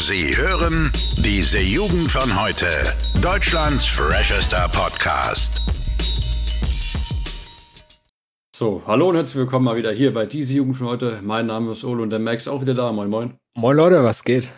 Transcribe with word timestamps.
Sie 0.00 0.36
hören 0.36 0.92
diese 1.18 1.58
Jugend 1.58 2.08
von 2.08 2.40
heute. 2.40 2.66
Deutschlands 3.20 3.84
freshester 3.84 4.68
Podcast. 4.68 5.60
So, 8.54 8.80
hallo 8.86 9.08
und 9.08 9.16
herzlich 9.16 9.38
willkommen 9.38 9.64
mal 9.64 9.74
wieder 9.76 9.90
hier 9.90 10.14
bei 10.14 10.24
diese 10.24 10.54
Jugend 10.54 10.76
von 10.76 10.86
heute. 10.86 11.18
Mein 11.22 11.46
Name 11.46 11.72
ist 11.72 11.82
Olo 11.82 12.04
und 12.04 12.10
der 12.10 12.20
Max 12.20 12.46
auch 12.46 12.60
wieder 12.62 12.74
da. 12.74 12.92
Moin, 12.92 13.10
moin. 13.10 13.34
Moin 13.56 13.76
Leute, 13.76 14.04
was 14.04 14.22
geht? 14.22 14.52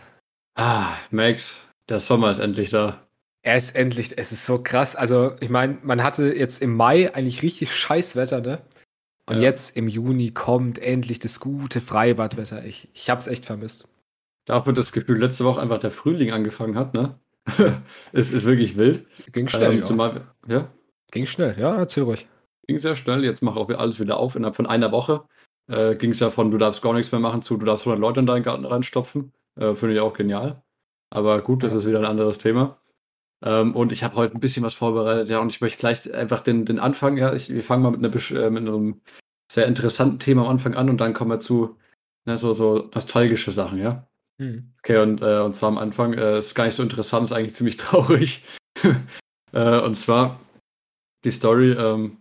Ah, 0.56 0.88
Max, 1.10 1.56
der 1.88 2.00
Sommer 2.00 2.30
ist 2.30 2.38
endlich 2.38 2.68
da. 2.68 2.98
Er 3.42 3.56
ist 3.56 3.74
endlich, 3.74 4.18
es 4.18 4.32
ist 4.32 4.44
so 4.44 4.62
krass. 4.62 4.94
Also, 4.94 5.36
ich 5.40 5.48
meine, 5.48 5.78
man 5.82 6.02
hatte 6.02 6.34
jetzt 6.36 6.60
im 6.60 6.76
Mai 6.76 7.14
eigentlich 7.14 7.42
richtig 7.42 7.74
scheiß 7.74 8.14
Wetter, 8.14 8.42
ne? 8.42 8.60
Und 9.24 9.36
Ja. 9.36 9.42
jetzt 9.42 9.74
im 9.74 9.88
Juni 9.88 10.32
kommt 10.32 10.78
endlich 10.78 11.18
das 11.18 11.40
gute 11.40 11.80
Freibadwetter. 11.80 12.62
Ich, 12.66 12.88
ich 12.92 13.08
hab's 13.08 13.26
echt 13.26 13.46
vermisst. 13.46 13.88
Da 14.50 14.56
hat 14.56 14.66
man 14.66 14.74
das 14.74 14.90
Gefühl, 14.90 15.20
letzte 15.20 15.44
Woche 15.44 15.60
einfach 15.60 15.78
der 15.78 15.92
Frühling 15.92 16.32
angefangen 16.32 16.76
hat, 16.76 16.92
ne? 16.92 17.20
es 18.12 18.32
ist 18.32 18.44
wirklich 18.44 18.76
wild. 18.76 19.06
Ging 19.30 19.46
schnell. 19.46 19.74
Ähm, 19.74 19.84
zumal, 19.84 20.22
ja, 20.48 20.72
Ging 21.12 21.26
schnell, 21.26 21.54
ja, 21.56 21.76
erzähl 21.76 22.02
ruhig. 22.02 22.26
ging 22.66 22.76
sehr 22.78 22.96
schnell. 22.96 23.22
Jetzt 23.24 23.42
macht 23.42 23.56
auch 23.56 23.70
alles 23.70 24.00
wieder 24.00 24.16
auf. 24.16 24.34
Innerhalb 24.34 24.56
von 24.56 24.66
einer 24.66 24.90
Woche 24.90 25.22
äh, 25.68 25.94
ging 25.94 26.10
es 26.10 26.18
ja 26.18 26.30
von, 26.30 26.50
du 26.50 26.58
darfst 26.58 26.82
gar 26.82 26.94
nichts 26.94 27.12
mehr 27.12 27.20
machen 27.20 27.42
zu, 27.42 27.58
du 27.58 27.64
darfst 27.64 27.86
100 27.86 28.00
Leute 28.00 28.18
in 28.18 28.26
deinen 28.26 28.42
Garten 28.42 28.64
reinstopfen. 28.64 29.32
Äh, 29.54 29.74
Finde 29.76 29.94
ich 29.94 30.00
auch 30.00 30.14
genial. 30.14 30.64
Aber 31.10 31.40
gut, 31.42 31.62
das 31.62 31.70
Ja. 31.72 31.78
ist 31.78 31.86
wieder 31.86 32.00
ein 32.00 32.04
anderes 32.04 32.38
Thema. 32.38 32.78
Ähm, 33.44 33.76
und 33.76 33.92
ich 33.92 34.02
habe 34.02 34.16
heute 34.16 34.34
ein 34.36 34.40
bisschen 34.40 34.64
was 34.64 34.74
vorbereitet, 34.74 35.28
ja, 35.30 35.38
und 35.38 35.50
ich 35.50 35.60
möchte 35.60 35.78
gleich 35.78 36.12
einfach 36.12 36.40
den, 36.40 36.64
den 36.64 36.80
Anfang, 36.80 37.16
ja, 37.16 37.32
ich, 37.34 37.50
wir 37.54 37.62
fangen 37.62 37.84
mal 37.84 37.92
mit, 37.92 38.04
einer, 38.04 38.42
äh, 38.46 38.50
mit 38.50 38.66
einem 38.66 39.00
sehr 39.52 39.68
interessanten 39.68 40.18
Thema 40.18 40.42
am 40.42 40.48
Anfang 40.48 40.74
an 40.74 40.90
und 40.90 40.96
dann 41.00 41.14
kommen 41.14 41.30
wir 41.30 41.38
zu 41.38 41.76
ne, 42.26 42.36
so, 42.36 42.52
so 42.52 42.90
nostalgische 42.92 43.52
Sachen, 43.52 43.78
ja. 43.78 44.08
Hm. 44.40 44.72
Okay, 44.78 44.96
und, 44.96 45.20
äh, 45.20 45.40
und 45.40 45.54
zwar 45.54 45.68
am 45.68 45.76
Anfang 45.76 46.14
äh, 46.14 46.38
ist 46.38 46.54
gar 46.54 46.64
nicht 46.64 46.74
so 46.74 46.82
interessant, 46.82 47.24
ist 47.24 47.32
eigentlich 47.32 47.54
ziemlich 47.54 47.76
traurig. 47.76 48.42
äh, 49.52 49.78
und 49.80 49.94
zwar 49.94 50.40
die 51.24 51.30
Story, 51.30 51.72
ähm, 51.72 52.16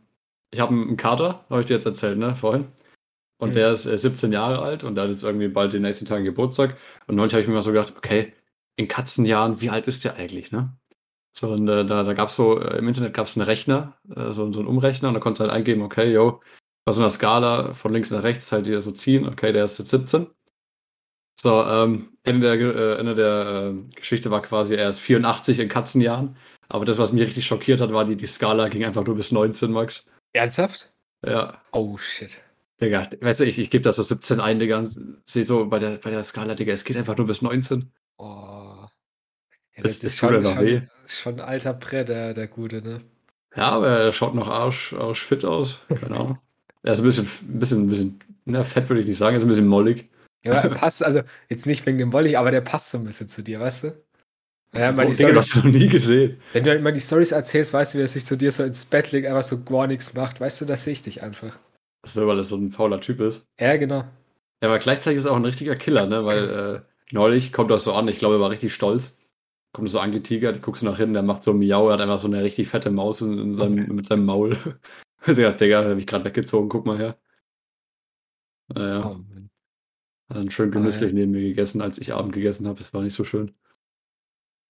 ich 0.51 0.59
habe 0.59 0.73
einen 0.73 0.97
Kater, 0.97 1.45
habe 1.49 1.61
ich 1.61 1.67
dir 1.67 1.75
jetzt 1.75 1.85
erzählt, 1.85 2.17
ne, 2.17 2.35
vorhin. 2.35 2.67
Und 3.41 3.51
Mhm. 3.51 3.53
der 3.53 3.71
ist 3.71 3.85
äh, 3.85 3.97
17 3.97 4.33
Jahre 4.33 4.59
alt 4.61 4.83
und 4.83 4.95
der 4.95 5.05
hat 5.05 5.11
jetzt 5.11 5.23
irgendwie 5.23 5.47
bald 5.47 5.71
den 5.71 5.83
nächsten 5.83 6.05
Tagen 6.05 6.25
Geburtstag. 6.25 6.77
Und 7.07 7.15
neulich 7.15 7.33
habe 7.33 7.41
ich 7.41 7.47
mir 7.47 7.53
mal 7.53 7.61
so 7.61 7.71
gedacht, 7.71 7.93
okay, 7.95 8.33
in 8.75 8.89
Katzenjahren, 8.89 9.61
wie 9.61 9.69
alt 9.69 9.87
ist 9.87 10.03
der 10.03 10.15
eigentlich, 10.15 10.51
ne? 10.51 10.77
So, 11.33 11.51
und 11.53 11.67
äh, 11.69 11.85
da, 11.85 12.03
da 12.03 12.13
gab 12.13 12.29
es 12.29 12.35
so, 12.35 12.59
äh, 12.59 12.77
im 12.79 12.87
Internet 12.89 13.13
gab 13.13 13.27
es 13.27 13.37
einen 13.37 13.45
Rechner, 13.45 13.97
äh, 14.09 14.31
so, 14.31 14.51
so 14.51 14.59
einen 14.59 14.67
Umrechner, 14.67 15.07
und 15.09 15.13
da 15.13 15.21
konntest 15.21 15.39
du 15.39 15.43
halt 15.45 15.53
eingeben, 15.53 15.83
okay, 15.83 16.11
yo, 16.11 16.41
bei 16.85 16.91
so 16.91 17.01
einer 17.01 17.09
Skala 17.11 17.73
von 17.75 17.93
links 17.93 18.11
nach 18.11 18.23
rechts 18.23 18.51
halt 18.51 18.65
dir 18.65 18.81
so 18.81 18.91
ziehen, 18.91 19.27
okay, 19.27 19.53
der 19.53 19.65
ist 19.65 19.79
jetzt 19.79 19.91
17. 19.91 20.27
So, 21.41 21.63
ähm, 21.63 22.09
Ende 22.23 22.57
der, 22.57 22.75
äh, 22.75 22.99
Ende 22.99 23.15
der 23.15 23.71
äh, 23.73 23.95
Geschichte 23.95 24.29
war 24.29 24.41
quasi, 24.41 24.75
er 24.75 24.89
ist 24.89 24.99
84 24.99 25.59
in 25.59 25.69
Katzenjahren. 25.69 26.35
Aber 26.67 26.83
das, 26.83 26.97
was 26.97 27.13
mich 27.13 27.23
richtig 27.23 27.45
schockiert 27.47 27.79
hat, 27.79 27.93
war, 27.93 28.03
die, 28.03 28.17
die 28.17 28.25
Skala 28.25 28.67
ging 28.67 28.83
einfach 28.83 29.05
nur 29.05 29.15
bis 29.15 29.31
19, 29.31 29.71
Max. 29.71 30.05
Ernsthaft? 30.33 30.91
Ja, 31.25 31.61
Oh 31.71 31.97
shit. 31.97 32.41
Digga, 32.81 33.07
weißt 33.21 33.39
du, 33.39 33.45
ich, 33.45 33.57
ich 33.57 33.69
gebe 33.69 33.83
das 33.83 33.95
so 33.95 34.03
17 34.03 34.41
ein, 34.41 34.59
Digga, 34.59 34.85
sehe 35.25 35.45
so 35.45 35.65
bei 35.67 35.79
der, 35.79 35.91
bei 35.97 36.11
der 36.11 36.23
Skala, 36.23 36.55
Digga, 36.55 36.73
es 36.73 36.83
geht 36.83 36.97
einfach 36.97 37.15
nur 37.15 37.27
bis 37.27 37.41
19. 37.41 37.89
Oh. 38.17 38.25
Ja, 38.25 38.89
Das- 39.83 39.99
das, 39.99 40.03
ist 40.03 40.19
tut 40.19 40.29
schon, 40.31 40.35
einfach 40.45 40.61
weh. 40.61 40.79
schon, 40.79 40.89
schon 41.07 41.33
ein 41.35 41.47
alter 41.47 41.73
Brett, 41.73 42.09
der, 42.09 42.33
der 42.33 42.47
Gute, 42.49 42.81
ne? 42.81 43.01
Ja, 43.55 43.69
aber 43.69 43.87
er 43.87 44.11
schaut 44.11 44.35
noch 44.35 44.49
arsch, 44.49 44.91
arsch 44.93 45.23
fit 45.23 45.45
aus. 45.45 45.79
Ahnung. 46.05 46.37
Er 46.83 46.93
ist 46.93 46.99
ein 46.99 47.05
bisschen, 47.05 47.27
ein 47.43 47.59
bisschen, 47.59 47.83
ein 47.83 47.89
bisschen, 47.89 48.19
na, 48.43 48.63
fett 48.65 48.89
würde 48.89 49.01
ich 49.01 49.07
nicht 49.07 49.17
sagen, 49.17 49.35
er 49.35 49.39
ist 49.39 49.45
ein 49.45 49.49
bisschen 49.49 49.67
mollig. 49.67 50.09
Ja, 50.43 50.67
passt, 50.69 51.03
also 51.03 51.21
jetzt 51.49 51.65
nicht 51.65 51.85
wegen 51.85 51.97
dem 51.97 52.13
Wollig, 52.13 52.37
aber 52.37 52.51
der 52.51 52.61
passt 52.61 52.89
so 52.89 52.97
ein 52.97 53.03
bisschen 53.03 53.27
zu 53.29 53.43
dir, 53.43 53.59
weißt 53.59 53.83
du? 53.85 54.03
Ja, 54.73 54.91
mal 54.91 55.07
oh, 55.07 55.09
die 55.09 55.15
Digga, 55.15 55.33
das 55.33 55.47
Storys, 55.49 55.55
hast 55.55 55.63
du 55.63 55.67
noch 55.67 55.73
nie 55.79 55.89
gesehen. 55.89 56.41
wenn 56.53 56.63
du 56.63 56.75
immer 56.75 56.91
die 56.91 57.01
Stories 57.01 57.31
erzählst, 57.31 57.73
weißt 57.73 57.93
du, 57.93 57.97
wie 57.97 58.03
er 58.03 58.07
sich 58.07 58.25
zu 58.25 58.37
dir 58.37 58.51
so 58.51 58.63
ins 58.63 58.85
Bett 58.85 59.11
legt, 59.11 59.27
einfach 59.27 59.43
so 59.43 59.63
gar 59.63 59.87
nichts 59.87 60.13
macht, 60.13 60.39
weißt 60.39 60.61
du, 60.61 60.65
das 60.65 60.83
sehe 60.83 60.93
ich 60.93 61.01
dich 61.01 61.23
einfach. 61.23 61.57
So, 62.05 62.27
weil 62.27 62.37
er 62.37 62.43
so 62.43 62.55
ein 62.55 62.71
fauler 62.71 63.01
Typ 63.01 63.19
ist. 63.19 63.45
Ja, 63.59 63.75
genau. 63.77 63.99
Ja, 64.61 64.69
aber 64.69 64.79
gleichzeitig 64.79 65.19
ist 65.19 65.25
er 65.25 65.31
auch 65.31 65.37
ein 65.37 65.45
richtiger 65.45 65.75
Killer, 65.75 66.05
ne? 66.05 66.25
Weil 66.25 66.49
äh, 66.75 66.81
neulich 67.11 67.51
kommt 67.51 67.71
das 67.71 67.83
so 67.83 67.93
an, 67.93 68.07
ich 68.07 68.17
glaube, 68.17 68.35
er 68.35 68.41
war 68.41 68.51
richtig 68.51 68.73
stolz. 68.73 69.17
Kommt 69.73 69.89
so 69.89 69.99
angetigert, 69.99 70.61
guckst 70.61 70.81
du 70.81 70.85
nach 70.87 70.97
hinten, 70.97 71.13
der 71.13 71.23
macht 71.23 71.43
so 71.43 71.51
ein 71.51 71.59
Miau, 71.59 71.89
er 71.89 71.93
hat 71.93 72.01
einfach 72.01 72.19
so 72.19 72.27
eine 72.27 72.43
richtig 72.43 72.69
fette 72.69 72.91
Maus 72.91 73.21
in, 73.21 73.37
in 73.37 73.53
seinem, 73.53 73.95
mit 73.95 74.05
seinem 74.05 74.25
Maul. 74.25 74.51
ich 75.27 75.35
dachte, 75.35 75.65
Digga, 75.65 75.83
hab 75.89 75.97
ich 75.97 76.07
gerade 76.07 76.25
weggezogen, 76.25 76.69
guck 76.69 76.85
mal 76.85 76.97
her. 76.97 77.17
Naja, 78.67 79.11
Oh. 79.11 79.19
Hat 80.29 80.37
dann 80.37 80.51
schön 80.51 80.71
genüsslich 80.71 81.13
neben 81.13 81.31
mir 81.31 81.41
gegessen, 81.41 81.81
als 81.81 81.97
ich 81.99 82.13
Abend 82.13 82.33
gegessen 82.33 82.67
habe. 82.67 82.79
Das 82.79 82.93
war 82.93 83.01
nicht 83.01 83.15
so 83.15 83.23
schön. 83.23 83.53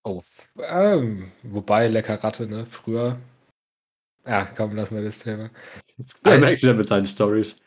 Oh, 0.03 0.21
ähm, 0.57 1.31
wobei, 1.43 1.87
lecker 1.87 2.21
Ratte, 2.23 2.47
ne? 2.47 2.65
Früher. 2.65 3.17
Ja, 4.25 4.45
komm, 4.45 4.75
lass 4.75 4.91
mal 4.91 5.03
das 5.03 5.19
Thema. 5.19 5.49
Jetzt 5.97 6.23
merkst 6.23 6.63
du 6.63 6.67
wieder 6.67 6.77
mit 6.77 6.87
seinen 6.87 7.05
Stories. 7.05 7.57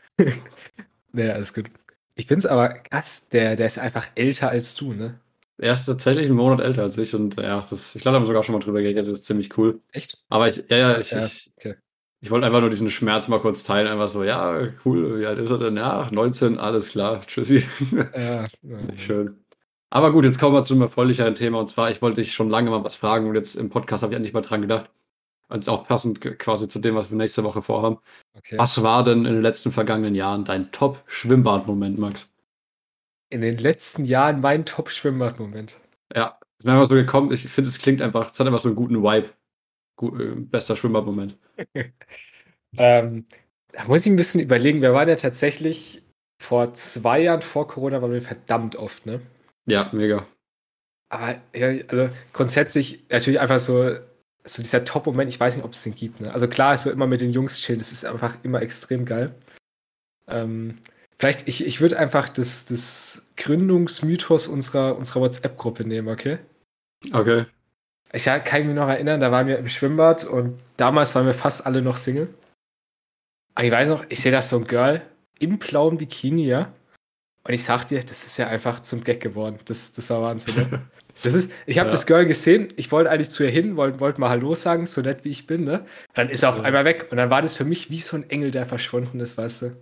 Nee, 1.13 1.31
alles 1.31 1.53
gut. 1.55 1.71
Ich 2.15 2.27
find's 2.27 2.47
aber 2.47 2.71
krass, 2.71 3.29
der, 3.29 3.57
der 3.57 3.67
ist 3.67 3.79
einfach 3.79 4.09
älter 4.15 4.51
als 4.51 4.75
du, 4.75 4.93
ne? 4.93 5.19
Er 5.59 5.75
ist 5.75 5.87
tatsächlich 5.87 6.27
einen 6.27 6.37
Monat 6.37 6.61
älter 6.61 6.83
als 6.83 6.99
ich 6.99 7.15
und 7.15 7.37
ja, 7.37 7.61
das, 7.61 7.95
ich 7.95 8.03
glaube, 8.03 8.15
da 8.15 8.17
haben 8.17 8.23
wir 8.25 8.27
sogar 8.27 8.43
schon 8.43 8.55
mal 8.55 8.61
drüber 8.61 8.83
geredet, 8.83 9.07
das 9.07 9.21
ist 9.21 9.27
ziemlich 9.27 9.57
cool. 9.57 9.81
Echt? 9.93 10.19
Aber 10.29 10.49
ich, 10.49 10.65
ja, 10.69 10.77
ja, 10.77 10.99
ich, 10.99 11.11
Ja, 11.11 11.31
okay. 11.57 11.77
ich 11.77 11.92
wollte 12.31 12.47
einfach 12.47 12.61
nur 12.61 12.71
diesen 12.71 12.91
Schmerz 12.91 13.27
mal 13.27 13.41
kurz 13.41 13.65
teilen. 13.65 13.89
Einfach 13.89 14.09
so, 14.09 14.23
ja, 14.23 14.69
cool, 14.85 15.21
wie 15.21 15.27
alt 15.27 15.41
ist 15.41 15.51
er 15.51 15.59
denn? 15.59 15.77
Ja, 15.77 16.09
19, 16.11 16.59
alles 16.59 16.91
klar, 16.91 17.21
tschüssi. 17.27 17.65
Ja. 18.17 18.47
Schön. 18.97 19.43
Aber 19.91 20.13
gut, 20.13 20.25
jetzt 20.25 20.39
kommen 20.39 20.55
wir 20.55 20.63
zu 20.63 20.73
einem 20.73 20.83
erfreulicheren 20.83 21.35
Thema. 21.35 21.59
Und 21.59 21.69
zwar, 21.69 21.91
ich 21.91 22.01
wollte 22.01 22.23
dich 22.23 22.33
schon 22.33 22.49
lange 22.49 22.71
mal 22.71 22.85
was 22.85 22.97
fragen 22.97 23.29
und 23.29 23.35
jetzt 23.35 23.57
im 23.57 23.71
Podcast 23.71 24.03
habe 24.03 24.13
ich 24.13 24.17
endlich 24.17 24.33
mal 24.33 24.41
dran 24.41 24.63
gedacht. 24.63 24.89
Und 25.49 25.59
ist 25.59 25.69
auch 25.69 25.87
passend 25.87 26.21
quasi 26.39 26.67
zu 26.67 26.79
dem, 26.79 26.95
was 26.95 27.11
wir 27.11 27.19
nächste 27.19 27.45
Woche 27.45 27.61
vorhaben. 27.61 27.99
Okay. 28.35 28.57
Was 28.57 28.83
war 28.83 29.05
denn 29.05 29.27
in 29.27 29.35
den 29.35 29.43
letzten 29.43 29.71
vergangenen 29.71 30.15
Jahren 30.15 30.47
dein 30.47 30.73
Top-Schwimmbad-Moment, 30.73 31.99
Max? 31.99 32.31
In 33.29 33.43
den 33.43 33.59
letzten 33.59 34.07
Jahren 34.07 34.41
mein 34.41 34.65
Top-Schwimmbad-Moment. 34.65 35.77
Ja, 36.15 36.39
ist 36.57 36.65
mir 36.65 36.73
einfach 36.73 36.89
so 36.89 36.95
gekommen. 36.95 37.33
Ich 37.33 37.47
finde, 37.49 37.69
es 37.69 37.79
klingt 37.79 38.01
einfach, 38.01 38.31
es 38.31 38.41
hat 38.41 38.47
einfach 38.47 38.61
so 38.61 38.69
einen 38.69 38.77
guten 38.77 39.03
Vibe. 39.03 39.29
Gu 40.03 40.19
äh, 40.19 40.35
bester 40.35 40.77
Schwimmbad-Moment. 40.77 41.39
Ähm, 42.79 43.27
da 43.73 43.85
muss 43.85 44.07
ich 44.07 44.11
ein 44.11 44.17
bisschen 44.17 44.41
überlegen. 44.41 44.81
Wir 44.81 44.95
waren 44.95 45.07
ja 45.07 45.17
tatsächlich 45.17 46.03
vor 46.41 46.73
zwei 46.73 47.21
Jahren 47.21 47.43
vor 47.43 47.69
Corona, 47.69 48.01
waren 48.01 48.13
wir 48.13 48.23
verdammt 48.23 48.77
oft, 48.77 49.05
ne? 49.05 49.21
Ja, 49.67 49.91
mega. 49.93 50.27
Aber 51.11 51.39
ja, 51.55 51.69
also 51.89 52.09
grundsätzlich 52.33 53.05
natürlich 53.11 53.41
einfach 53.41 53.59
so, 53.59 53.95
so 54.45 54.63
dieser 54.63 54.87
Top-Moment, 54.87 55.29
ich 55.29 55.39
weiß 55.39 55.55
nicht, 55.55 55.67
ob 55.67 55.75
es 55.75 55.83
den 55.83 55.95
gibt. 55.95 56.23
Ne? 56.23 56.33
Also 56.33 56.49
klar, 56.49 56.73
ist 56.73 56.85
so 56.85 56.91
immer 56.91 57.07
mit 57.07 57.21
den 57.21 57.31
Jungs 57.31 57.61
chillen, 57.61 57.79
das 57.79 57.93
ist 57.93 58.07
einfach 58.07 58.37
immer 58.43 58.63
extrem 58.63 59.05
geil. 59.05 59.35
Ähm, 60.27 60.79
vielleicht, 61.19 61.47
ich, 61.47 61.67
ich 61.67 61.83
würde 61.83 61.99
einfach 61.99 62.31
das, 62.31 62.65
das 62.65 63.27
Gründungsmythos 63.37 64.47
unserer, 64.47 64.97
unserer 64.97 65.21
WhatsApp-Gruppe 65.21 65.85
nehmen, 65.85 66.09
okay? 66.09 66.39
Okay. 67.13 67.45
Ich 68.13 68.25
kann 68.25 68.67
mich 68.67 68.77
noch 68.77 68.89
erinnern, 68.89 69.21
da 69.21 69.33
waren 69.33 69.47
wir 69.47 69.59
im 69.59 69.69
Schwimmbad 69.69 70.25
und 70.25 70.61
damals 70.77 71.15
waren 71.15 71.27
wir 71.27 71.35
fast 71.35 71.65
alle 71.67 71.81
noch 71.81 71.97
Single. 71.97 72.33
Aber 73.55 73.65
ich 73.67 73.73
weiß 73.73 73.89
noch, 73.89 74.05
ich 74.09 74.21
sehe 74.21 74.33
da 74.33 74.43
so 74.43 74.57
ein 74.59 74.67
Girl 74.67 75.03
im 75.39 75.59
blauen 75.59 75.99
Bikini, 75.99 76.45
ja. 76.47 76.73
Und 77.45 77.55
ich 77.55 77.65
sag 77.65 77.87
dir, 77.89 78.01
das 78.01 78.25
ist 78.25 78.37
ja 78.37 78.49
einfach 78.49 78.81
zum 78.81 79.03
Gag 79.03 79.21
geworden. 79.21 79.59
Das, 79.65 79.93
das 79.93 80.09
war 80.11 80.23
Wahnsinn. 80.23 80.55
Ne? 80.71 80.83
Das 81.23 81.35
ist, 81.35 81.53
ich 81.67 81.79
habe 81.79 81.87
Ja. 81.89 81.93
das 81.93 82.07
Girl 82.07 82.27
gesehen, 82.27 82.73
ich 82.77 82.91
wollte 82.91 83.09
eigentlich 83.09 83.31
zu 83.31 83.45
ihr 83.45 83.51
hin, 83.51 83.77
wollte 83.77 84.01
wollt 84.01 84.19
mal 84.19 84.29
Hallo 84.29 84.57
sagen, 84.57 84.87
so 84.87 85.03
nett 85.03 85.25
wie 85.25 85.29
ich 85.31 85.47
bin, 85.47 85.63
ne? 85.63 85.87
Dann 86.15 86.29
ist 86.29 86.43
er 86.43 86.49
auf 86.49 86.59
Ja. 86.59 86.65
einmal 86.65 86.85
weg. 86.85 87.09
Und 87.13 87.17
dann 87.19 87.31
war 87.31 87.43
das 87.43 87.55
für 87.55 87.65
mich 87.65 87.91
wie 87.91 88.01
so 88.01 88.17
ein 88.17 88.29
Engel, 88.29 88.51
der 88.51 88.67
verschwunden 88.67 89.21
ist, 89.21 89.39
weißt 89.39 89.63
du. 89.63 89.77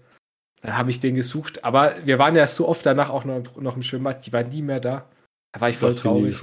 Dann 0.60 0.76
habe 0.76 0.90
ich 0.90 1.00
den 1.00 1.14
gesucht. 1.14 1.64
Aber 1.64 1.94
wir 2.04 2.18
waren 2.18 2.36
ja 2.36 2.46
so 2.46 2.68
oft 2.68 2.84
danach 2.84 3.08
auch 3.08 3.24
noch, 3.24 3.56
noch 3.56 3.76
im 3.76 3.82
Schwimmbad, 3.82 4.26
die 4.26 4.34
waren 4.34 4.50
nie 4.50 4.60
mehr 4.60 4.80
da. 4.80 5.08
Da 5.52 5.60
war 5.62 5.70
ich 5.70 5.78
voll 5.78 5.94
traurig. 5.94 6.36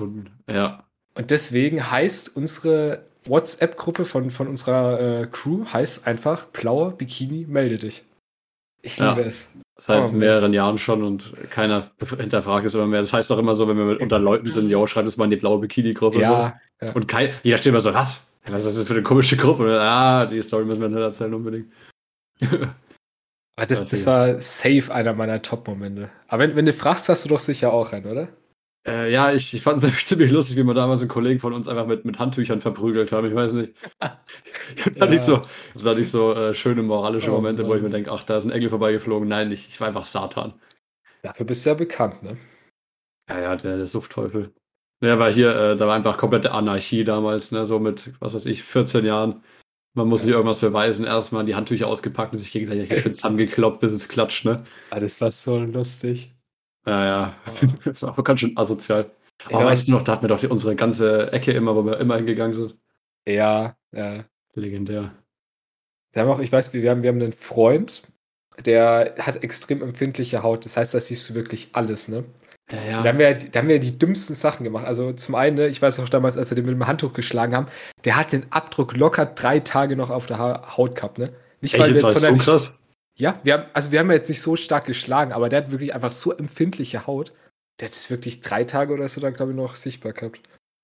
Ja. 0.49 0.86
Und 1.17 1.31
deswegen 1.31 1.89
heißt 1.91 2.35
unsere 2.35 3.03
WhatsApp-Gruppe 3.25 4.05
von, 4.05 4.29
von 4.29 4.47
unserer 4.47 5.21
äh, 5.21 5.27
Crew 5.27 5.65
heißt 5.65 6.07
einfach 6.07 6.45
Blauer 6.45 6.91
Bikini, 6.91 7.45
melde 7.47 7.77
dich. 7.77 8.03
Ich 8.83 8.97
Ja. 8.97 9.09
liebe 9.09 9.27
es. 9.27 9.49
Seit 9.79 10.09
Oh, 10.09 10.13
mehreren 10.13 10.53
Jahren 10.53 10.77
schon 10.79 11.03
und 11.03 11.33
keiner 11.49 11.91
hinterfragt 12.17 12.65
es 12.65 12.73
immer 12.73 12.87
mehr. 12.87 13.01
Das 13.01 13.13
heißt 13.13 13.31
auch 13.31 13.37
immer 13.37 13.55
so, 13.55 13.67
wenn 13.67 13.77
wir 13.77 13.99
unter 14.01 14.17
Leuten 14.19 14.49
sind, 14.49 14.69
jo, 14.69 14.87
schreibt 14.87 15.05
uns 15.05 15.17
mal 15.17 15.25
in 15.25 15.31
die 15.31 15.37
blaue 15.37 15.59
Bikini-Gruppe. 15.59 16.19
Ja, 16.19 16.59
ja. 16.81 16.91
So. 16.91 16.95
Und 16.95 17.07
kein, 17.07 17.31
jeder 17.43 17.57
steht 17.57 17.71
immer 17.71 17.81
so, 17.81 17.93
was? 17.93 18.27
Was 18.47 18.63
ist 18.65 18.77
das 18.77 18.87
für 18.87 18.93
eine 18.93 19.03
komische 19.03 19.37
Gruppe? 19.37 19.63
Und, 19.63 19.71
ah, 19.71 20.25
die 20.25 20.41
Story 20.41 20.65
müssen 20.65 20.81
wir 20.81 20.89
nicht 20.89 20.97
erzählen 20.97 21.33
unbedingt. 21.33 21.71
Aber 23.55 23.65
das, 23.65 23.87
das 23.87 24.05
war 24.05 24.39
safe 24.39 24.93
einer 24.93 25.13
meiner 25.13 25.41
Top-Momente. 25.41 26.09
Aber 26.27 26.43
wenn, 26.43 26.55
wenn 26.55 26.65
du 26.65 26.73
fragst, 26.73 27.09
hast 27.09 27.25
du 27.25 27.29
doch 27.29 27.39
sicher 27.39 27.73
auch 27.73 27.91
einen, 27.91 28.05
oder? 28.05 28.29
Äh, 28.87 29.11
ja, 29.11 29.33
ich, 29.33 29.53
ich 29.53 29.61
fand 29.61 29.83
es 29.83 30.05
ziemlich 30.05 30.31
lustig, 30.31 30.55
wie 30.57 30.63
wir 30.63 30.73
damals 30.73 31.01
einen 31.01 31.09
Kollegen 31.09 31.39
von 31.39 31.53
uns 31.53 31.67
einfach 31.67 31.85
mit, 31.87 32.05
mit 32.05 32.19
Handtüchern 32.19 32.61
verprügelt 32.61 33.11
haben. 33.11 33.27
Ich 33.27 33.35
weiß 33.35 33.53
nicht. 33.53 33.73
ich 34.75 34.85
habe 34.85 34.95
da 34.97 35.05
Ja. 35.05 35.11
nicht 35.11 35.21
so, 35.23 35.41
da 35.75 35.93
nicht 35.93 36.09
so 36.09 36.33
äh, 36.33 36.53
schöne 36.55 36.83
moralische 36.83 37.31
Oh 37.31 37.35
Momente, 37.35 37.67
wo 37.67 37.75
ich 37.75 37.81
mir 37.81 37.89
Mann. 37.89 37.91
denke, 37.91 38.11
ach, 38.11 38.23
da 38.23 38.37
ist 38.37 38.45
ein 38.45 38.51
Engel 38.51 38.69
vorbeigeflogen. 38.69 39.27
Nein, 39.27 39.51
ich, 39.51 39.67
ich 39.69 39.79
war 39.81 39.87
einfach 39.89 40.05
Satan. 40.05 40.53
Dafür 41.21 41.45
bist 41.45 41.65
du 41.65 41.69
ja 41.71 41.75
bekannt, 41.75 42.23
ne? 42.23 42.37
Ja, 43.29 43.39
ja, 43.39 43.55
der, 43.55 43.77
der 43.77 43.87
Suchtteufel. 43.87 44.53
Ja, 45.03 45.19
weil 45.19 45.33
hier, 45.33 45.55
äh, 45.55 45.77
da 45.77 45.87
war 45.87 45.95
einfach 45.95 46.17
komplette 46.17 46.51
Anarchie 46.51 47.03
damals, 47.03 47.51
ne? 47.51 47.65
So 47.65 47.79
mit, 47.79 48.13
was 48.19 48.33
weiß 48.33 48.45
ich, 48.47 48.63
14 48.63 49.05
Jahren. 49.05 49.43
Man 49.95 50.07
muss 50.07 50.23
sich 50.23 50.31
irgendwas 50.31 50.59
beweisen, 50.59 51.05
erstmal 51.05 51.45
die 51.45 51.55
Handtücher 51.55 51.87
ausgepackt 51.87 52.33
und 52.33 52.39
sich 52.39 52.51
gegenseitig 52.51 52.95
schön 53.01 53.15
zusammengekloppt, 53.15 53.81
bis 53.81 53.93
es 53.93 54.07
klatscht, 54.09 54.45
ne? 54.45 54.57
Ah, 54.89 54.99
das 54.99 55.21
war 55.21 55.31
so 55.31 55.57
lustig. 55.59 56.36
Ja, 56.87 57.05
ja. 57.05 57.35
Das 57.85 58.01
war 58.01 58.23
ganz 58.23 58.39
schön 58.39 58.57
asozial. 58.57 59.11
Aber 59.45 59.59
Ja, 59.59 59.65
weißt 59.65 59.87
du 59.87 59.91
noch, 59.91 60.03
da 60.03 60.13
hatten 60.13 60.23
wir 60.23 60.29
doch 60.29 60.43
unsere 60.49 60.75
ganze 60.75 61.31
Ecke 61.31 61.51
immer, 61.51 61.75
wo 61.75 61.85
wir 61.85 61.99
immer 61.99 62.15
hingegangen 62.15 62.53
sind. 62.53 62.77
Ja, 63.27 63.75
ja. 63.91 64.23
Legendär. 64.53 65.13
Wir 66.13 66.21
haben 66.21 66.29
auch, 66.29 66.39
ich 66.39 66.51
weiß, 66.51 66.73
wir 66.73 66.89
haben, 66.89 67.03
wir 67.03 67.09
haben 67.09 67.21
einen 67.21 67.33
Freund, 67.33 68.03
der 68.65 69.15
hat 69.19 69.43
extrem 69.43 69.83
empfindliche 69.83 70.41
Haut. 70.41 70.65
Das 70.65 70.77
heißt, 70.77 70.93
da 70.93 70.99
siehst 70.99 71.29
du 71.29 71.35
wirklich 71.35 71.69
alles, 71.73 72.07
ne? 72.07 72.23
Ja, 72.71 73.03
Da, 73.03 73.09
haben 73.09 73.19
wir, 73.19 73.33
da 73.33 73.59
haben 73.59 73.67
wir 73.69 73.79
die 73.79 73.97
dümmsten 73.97 74.35
Sachen 74.35 74.63
gemacht. 74.63 74.85
Also 74.85 75.13
zum 75.13 75.35
einen, 75.35 75.55
ne, 75.55 75.67
ich 75.67 75.81
weiß 75.81 75.99
auch 75.99 76.09
damals, 76.09 76.37
als 76.37 76.49
wir 76.49 76.55
den 76.55 76.65
mit 76.65 76.73
dem 76.73 76.87
Handtuch 76.87 77.13
geschlagen 77.13 77.55
haben, 77.55 77.67
der 78.03 78.17
hat 78.17 78.31
den 78.31 78.51
Abdruck 78.51 78.95
locker 78.95 79.25
drei 79.25 79.59
Tage 79.59 79.95
noch 79.95 80.09
auf 80.09 80.25
der 80.25 80.37
ha 80.37 80.75
Haut 80.75 80.95
gehabt, 80.95 81.17
ne? 81.17 81.31
Nicht, 81.61 81.75
Echt, 81.75 81.83
wir 81.83 81.91
jetzt 81.91 82.03
jetzt 82.03 82.17
es 82.17 82.23
so 82.23 82.35
krass. 82.35 82.76
Ja, 83.19 83.39
wir 83.43 83.53
haben, 83.53 83.65
also 83.73 83.91
wir 83.91 83.99
haben 83.99 84.11
jetzt 84.11 84.29
nicht 84.29 84.41
so 84.41 84.55
stark 84.55 84.85
geschlagen, 84.85 85.31
aber 85.33 85.49
der 85.49 85.63
hat 85.63 85.71
wirklich 85.71 85.93
einfach 85.95 86.11
so 86.11 86.31
empfindliche 86.33 87.07
Haut. 87.07 87.33
Der 87.79 87.87
hat 87.87 87.95
es 87.95 88.09
wirklich 88.09 88.41
drei 88.41 88.63
Tage 88.63 88.93
oder 88.93 89.07
so 89.07 89.21
dann, 89.21 89.33
glaube 89.33 89.51
ich, 89.51 89.57
noch 89.57 89.75
sichtbar 89.75 90.13
gehabt. 90.13 90.41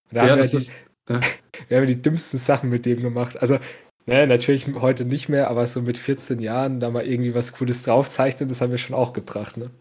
Und 0.09 0.15
da 0.17 0.25
Ja, 0.25 0.31
haben 0.31 0.37
wir, 0.37 0.47
die, 0.49 0.57
ist, 0.57 0.71
ja. 1.09 1.19
wir 1.67 1.77
haben 1.77 1.87
die 1.87 2.01
dümmsten 2.01 2.39
Sachen 2.39 2.69
mit 2.69 2.85
dem 2.85 3.01
gemacht. 3.01 3.37
Also, 3.41 3.59
ne, 4.05 4.27
natürlich 4.27 4.67
heute 4.75 5.05
nicht 5.05 5.29
mehr, 5.29 5.49
aber 5.49 5.67
so 5.67 5.81
mit 5.81 5.97
14 5.97 6.39
Jahren 6.39 6.79
da 6.79 6.89
mal 6.89 7.05
irgendwie 7.05 7.35
was 7.35 7.53
Cooles 7.53 7.83
draufzeichnen, 7.83 8.49
das 8.49 8.61
haben 8.61 8.71
wir 8.71 8.77
schon 8.79 8.95
auch 8.95 9.13
gebracht, 9.13 9.57
ne? 9.57 9.71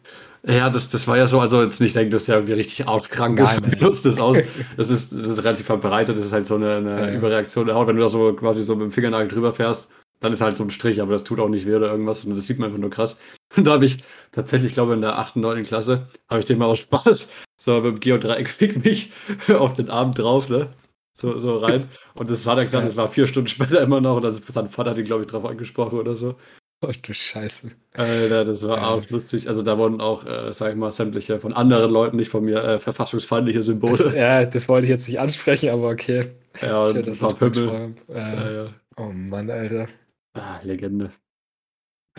Ja, 0.44 0.70
das, 0.70 0.88
das 0.88 1.06
war 1.06 1.16
ja 1.16 1.28
so, 1.28 1.38
also 1.40 1.62
jetzt 1.62 1.80
nicht 1.80 1.94
denken, 1.94 2.10
dass 2.10 2.24
der 2.24 2.36
irgendwie 2.36 2.54
richtig 2.54 2.88
artkrank 2.88 3.38
ist, 3.38 3.54
Nein, 3.54 3.62
nein. 3.62 3.72
wie 3.78 3.84
nutzt 3.84 4.04
das 4.04 4.18
aus. 4.18 4.42
Das 4.76 4.90
ist, 4.90 5.12
das 5.12 5.28
ist 5.28 5.44
relativ 5.44 5.66
verbreitet, 5.66 6.18
das 6.18 6.26
ist 6.26 6.32
halt 6.32 6.46
so 6.46 6.56
eine, 6.56 6.76
eine 6.76 6.90
Ja, 6.96 7.08
ja. 7.08 7.12
Überreaktion 7.12 7.66
der 7.66 7.76
Haut. 7.76 7.86
Wenn 7.86 7.96
du 7.96 8.02
da 8.02 8.08
so 8.08 8.32
quasi 8.34 8.64
so 8.64 8.74
mit 8.74 8.84
dem 8.84 8.90
Fingernagel 8.92 9.28
drüber 9.28 9.54
fährst, 9.54 9.88
dann 10.22 10.32
ist 10.32 10.40
halt 10.40 10.56
so 10.56 10.64
ein 10.64 10.70
Strich, 10.70 11.02
aber 11.02 11.12
das 11.12 11.24
tut 11.24 11.38
auch 11.40 11.48
nicht 11.48 11.66
weh 11.66 11.74
oder 11.74 11.90
irgendwas, 11.90 12.22
sondern 12.22 12.36
das 12.38 12.46
sieht 12.46 12.58
man 12.58 12.68
einfach 12.68 12.80
nur 12.80 12.90
krass. 12.90 13.18
Und 13.56 13.66
da 13.66 13.72
habe 13.72 13.84
ich 13.84 13.98
tatsächlich, 14.32 14.72
glaube 14.72 14.92
ich, 14.92 14.96
in 14.96 15.02
der 15.02 15.18
8., 15.18 15.36
9. 15.36 15.62
Klasse, 15.64 16.06
habe 16.30 16.40
ich 16.40 16.46
den 16.46 16.58
mal 16.58 16.66
aus 16.66 16.78
Spaß, 16.78 17.30
so 17.58 17.74
mit 17.82 17.84
dem 17.96 18.00
Geodreieck 18.00 18.48
fick 18.48 18.82
mich 18.84 19.12
auf 19.48 19.74
den 19.74 19.90
Arm 19.90 20.12
drauf, 20.14 20.48
ne? 20.48 20.70
So, 21.14 21.38
so 21.38 21.58
rein. 21.58 21.90
Und 22.14 22.30
das 22.30 22.46
war 22.46 22.56
dann 22.56 22.64
gesagt, 22.64 22.86
das 22.86 22.96
war 22.96 23.10
vier 23.10 23.26
Stunden 23.26 23.48
später 23.48 23.82
immer 23.82 24.00
noch 24.00 24.16
und 24.16 24.22
das, 24.24 24.40
sein 24.48 24.70
Vater 24.70 24.90
hat 24.92 24.98
ihn, 24.98 25.04
glaube 25.04 25.22
ich, 25.22 25.28
drauf 25.28 25.44
angesprochen 25.44 25.98
oder 25.98 26.16
so. 26.16 26.36
Oh 26.84 26.90
du 27.00 27.12
Scheiße. 27.14 27.70
Alter, 27.94 28.44
das 28.44 28.66
war 28.66 28.78
Ja. 28.78 28.88
auch 28.88 29.08
lustig. 29.10 29.46
Also 29.48 29.62
da 29.62 29.78
wurden 29.78 30.00
auch, 30.00 30.24
äh, 30.26 30.52
sag 30.52 30.70
ich 30.70 30.76
mal, 30.76 30.90
sämtliche 30.90 31.38
von 31.38 31.52
anderen 31.52 31.92
Leuten, 31.92 32.16
nicht 32.16 32.30
von 32.30 32.44
mir, 32.44 32.64
äh, 32.64 32.78
verfassungsfeindliche 32.80 33.58
Das, 33.60 33.66
Symbole. 33.66 34.16
ja, 34.16 34.44
das 34.46 34.68
wollte 34.68 34.86
ich 34.86 34.90
jetzt 34.90 35.06
nicht 35.06 35.20
ansprechen, 35.20 35.68
aber 35.70 35.90
okay. 35.90 36.32
ja, 36.60 36.90
drüber 36.92 37.34
Pümmel. 37.34 37.50
gesprochen 37.52 37.78
haben. 37.78 37.96
Äh, 38.08 38.18
Ja, 38.18 38.50
ja. 38.64 38.70
Oh 38.96 39.10
Mann, 39.12 39.48
Alter. 39.50 39.86
Ah, 40.34 40.60
Legende. 40.62 41.12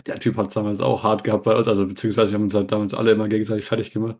Der 0.06 0.18
Typ 0.18 0.36
hat 0.36 0.48
es 0.48 0.54
damals 0.54 0.80
auch 0.80 1.02
hart 1.02 1.24
gehabt 1.24 1.44
bei 1.44 1.54
uns, 1.54 1.68
also 1.68 1.86
beziehungsweise 1.86 2.30
wir 2.30 2.34
haben 2.34 2.44
uns 2.44 2.54
halt 2.54 2.70
damals 2.72 2.94
alle 2.94 3.12
immer 3.12 3.28
gegenseitig 3.28 3.64
fertig 3.64 3.92
gemacht. 3.92 4.16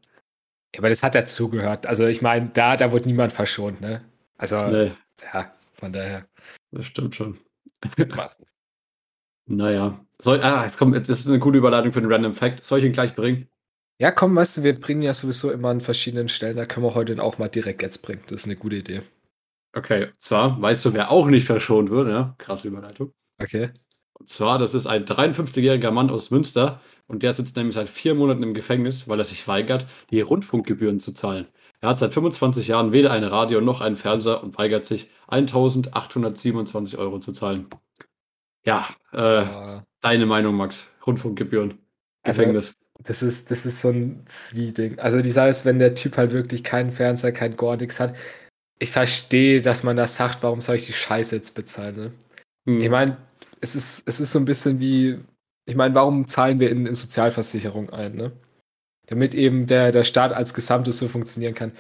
Ja, 0.74 0.80
aber 0.80 0.88
das 0.88 1.02
hat 1.02 1.14
dazugehört. 1.14 1.86
Also 1.86 2.06
ich 2.06 2.22
meine, 2.22 2.50
da, 2.50 2.76
da 2.76 2.92
wurde 2.92 3.06
niemand 3.06 3.32
verschont, 3.32 3.80
ne? 3.80 4.04
Also, 4.36 4.66
Nee, 4.66 4.92
ja, 5.32 5.52
von 5.74 5.92
daher. 5.92 6.26
das 6.70 6.86
stimmt 6.86 7.14
schon. 7.14 7.38
Naja. 9.46 10.02
Soll, 10.20 10.42
ah, 10.42 10.64
jetzt 10.64 10.78
kommt, 10.78 10.96
das 10.96 11.20
ist 11.20 11.28
eine 11.28 11.38
gute 11.38 11.58
Überleitung 11.58 11.92
für 11.92 12.00
den 12.00 12.10
Random 12.10 12.32
Fact. 12.32 12.64
Soll 12.64 12.78
ich 12.78 12.86
ihn 12.86 12.92
gleich 12.92 13.14
bringen? 13.14 13.46
Ja, 14.00 14.10
komm, 14.10 14.34
weißt 14.34 14.56
du, 14.56 14.62
wir 14.62 14.78
bringen 14.80 15.02
ja 15.02 15.12
sowieso 15.12 15.50
immer 15.50 15.68
an 15.68 15.82
verschiedenen 15.82 16.30
Stellen. 16.30 16.56
Da 16.56 16.64
können 16.64 16.86
wir 16.86 16.94
heute 16.94 17.22
auch 17.22 17.36
mal 17.36 17.48
direkt 17.48 17.82
jetzt 17.82 18.00
bringen. 18.00 18.22
Das 18.28 18.40
ist 18.40 18.46
eine 18.46 18.56
gute 18.56 18.76
Idee. 18.76 19.02
Okay, 19.76 20.12
zwar, 20.16 20.60
weißt 20.62 20.84
du, 20.86 20.92
wer 20.94 21.10
auch 21.10 21.26
nicht 21.26 21.46
verschont 21.46 21.90
wird, 21.90 22.08
ja? 22.08 22.34
Krasse 22.38 22.68
Überleitung. 22.68 23.12
Okay. 23.38 23.70
Und 24.14 24.28
zwar, 24.28 24.58
das 24.58 24.74
ist 24.74 24.86
ein 24.86 25.04
53-jähriger 25.04 25.90
Mann 25.90 26.10
aus 26.10 26.30
Münster 26.30 26.80
und 27.06 27.22
der 27.22 27.32
sitzt 27.32 27.56
nämlich 27.56 27.74
seit 27.74 27.88
vier 27.88 28.14
Monaten 28.14 28.42
im 28.42 28.54
Gefängnis, 28.54 29.08
weil 29.08 29.18
er 29.18 29.24
sich 29.24 29.46
weigert, 29.48 29.86
die 30.10 30.20
Rundfunkgebühren 30.20 31.00
zu 31.00 31.12
zahlen. 31.12 31.46
Er 31.80 31.90
hat 31.90 31.98
seit 31.98 32.14
25 32.14 32.68
Jahren 32.68 32.92
weder 32.92 33.10
ein 33.10 33.24
Radio 33.24 33.60
noch 33.60 33.80
einen 33.82 33.96
Fernseher 33.96 34.42
und 34.42 34.56
weigert 34.56 34.86
sich, 34.86 35.10
1827 35.28 36.98
Euro 36.98 37.18
zu 37.18 37.32
zahlen. 37.32 37.66
Ja, 38.64 38.88
äh, 39.12 39.42
Äh, 39.42 39.80
deine 40.00 40.26
Meinung, 40.26 40.54
Max? 40.54 40.90
Rundfunkgebühren, 41.06 41.78
Also- 42.22 42.38
Gefängnis. 42.40 42.74
das, 43.00 43.22
ist, 43.22 43.50
das 43.50 43.66
ist 43.66 43.80
so 43.82 43.90
ein 43.90 44.22
Zwieding. 44.26 44.98
Also 44.98 45.20
die 45.20 45.30
Sache 45.30 45.48
ist, 45.48 45.64
wenn 45.66 45.78
der 45.78 45.94
Typ 45.94 46.16
halt 46.16 46.32
wirklich 46.32 46.64
keinen 46.64 46.90
Fernseher, 46.90 47.32
kein 47.32 47.56
nichts 47.78 48.00
hat, 48.00 48.14
ich 48.78 48.90
verstehe, 48.90 49.60
dass 49.60 49.82
man 49.82 49.96
das 49.96 50.16
sagt, 50.16 50.42
warum 50.42 50.60
soll 50.60 50.76
ich 50.76 50.86
die 50.86 50.92
Scheiße 50.94 51.36
jetzt 51.36 51.54
bezahlen, 51.54 51.96
ne? 51.96 52.12
Hm. 52.66 52.80
Ich 52.80 52.88
meine, 52.90 53.18
es 53.64 53.74
ist, 53.74 54.06
es 54.06 54.20
ist 54.20 54.30
so 54.32 54.38
ein 54.38 54.44
bisschen 54.44 54.78
wie, 54.78 55.18
ich 55.64 55.74
meine, 55.74 55.94
warum 55.94 56.28
zahlen 56.28 56.60
wir 56.60 56.70
in, 56.70 56.86
in 56.86 56.94
Sozialversicherung 56.94 57.90
ein, 57.90 58.14
ne? 58.14 58.32
Damit 59.06 59.34
eben 59.34 59.66
der, 59.66 59.90
der 59.90 60.04
Staat 60.04 60.32
als 60.32 60.54
Gesamtes 60.54 60.98
so 60.98 61.08
funktionieren 61.08 61.54
kann. 61.54 61.72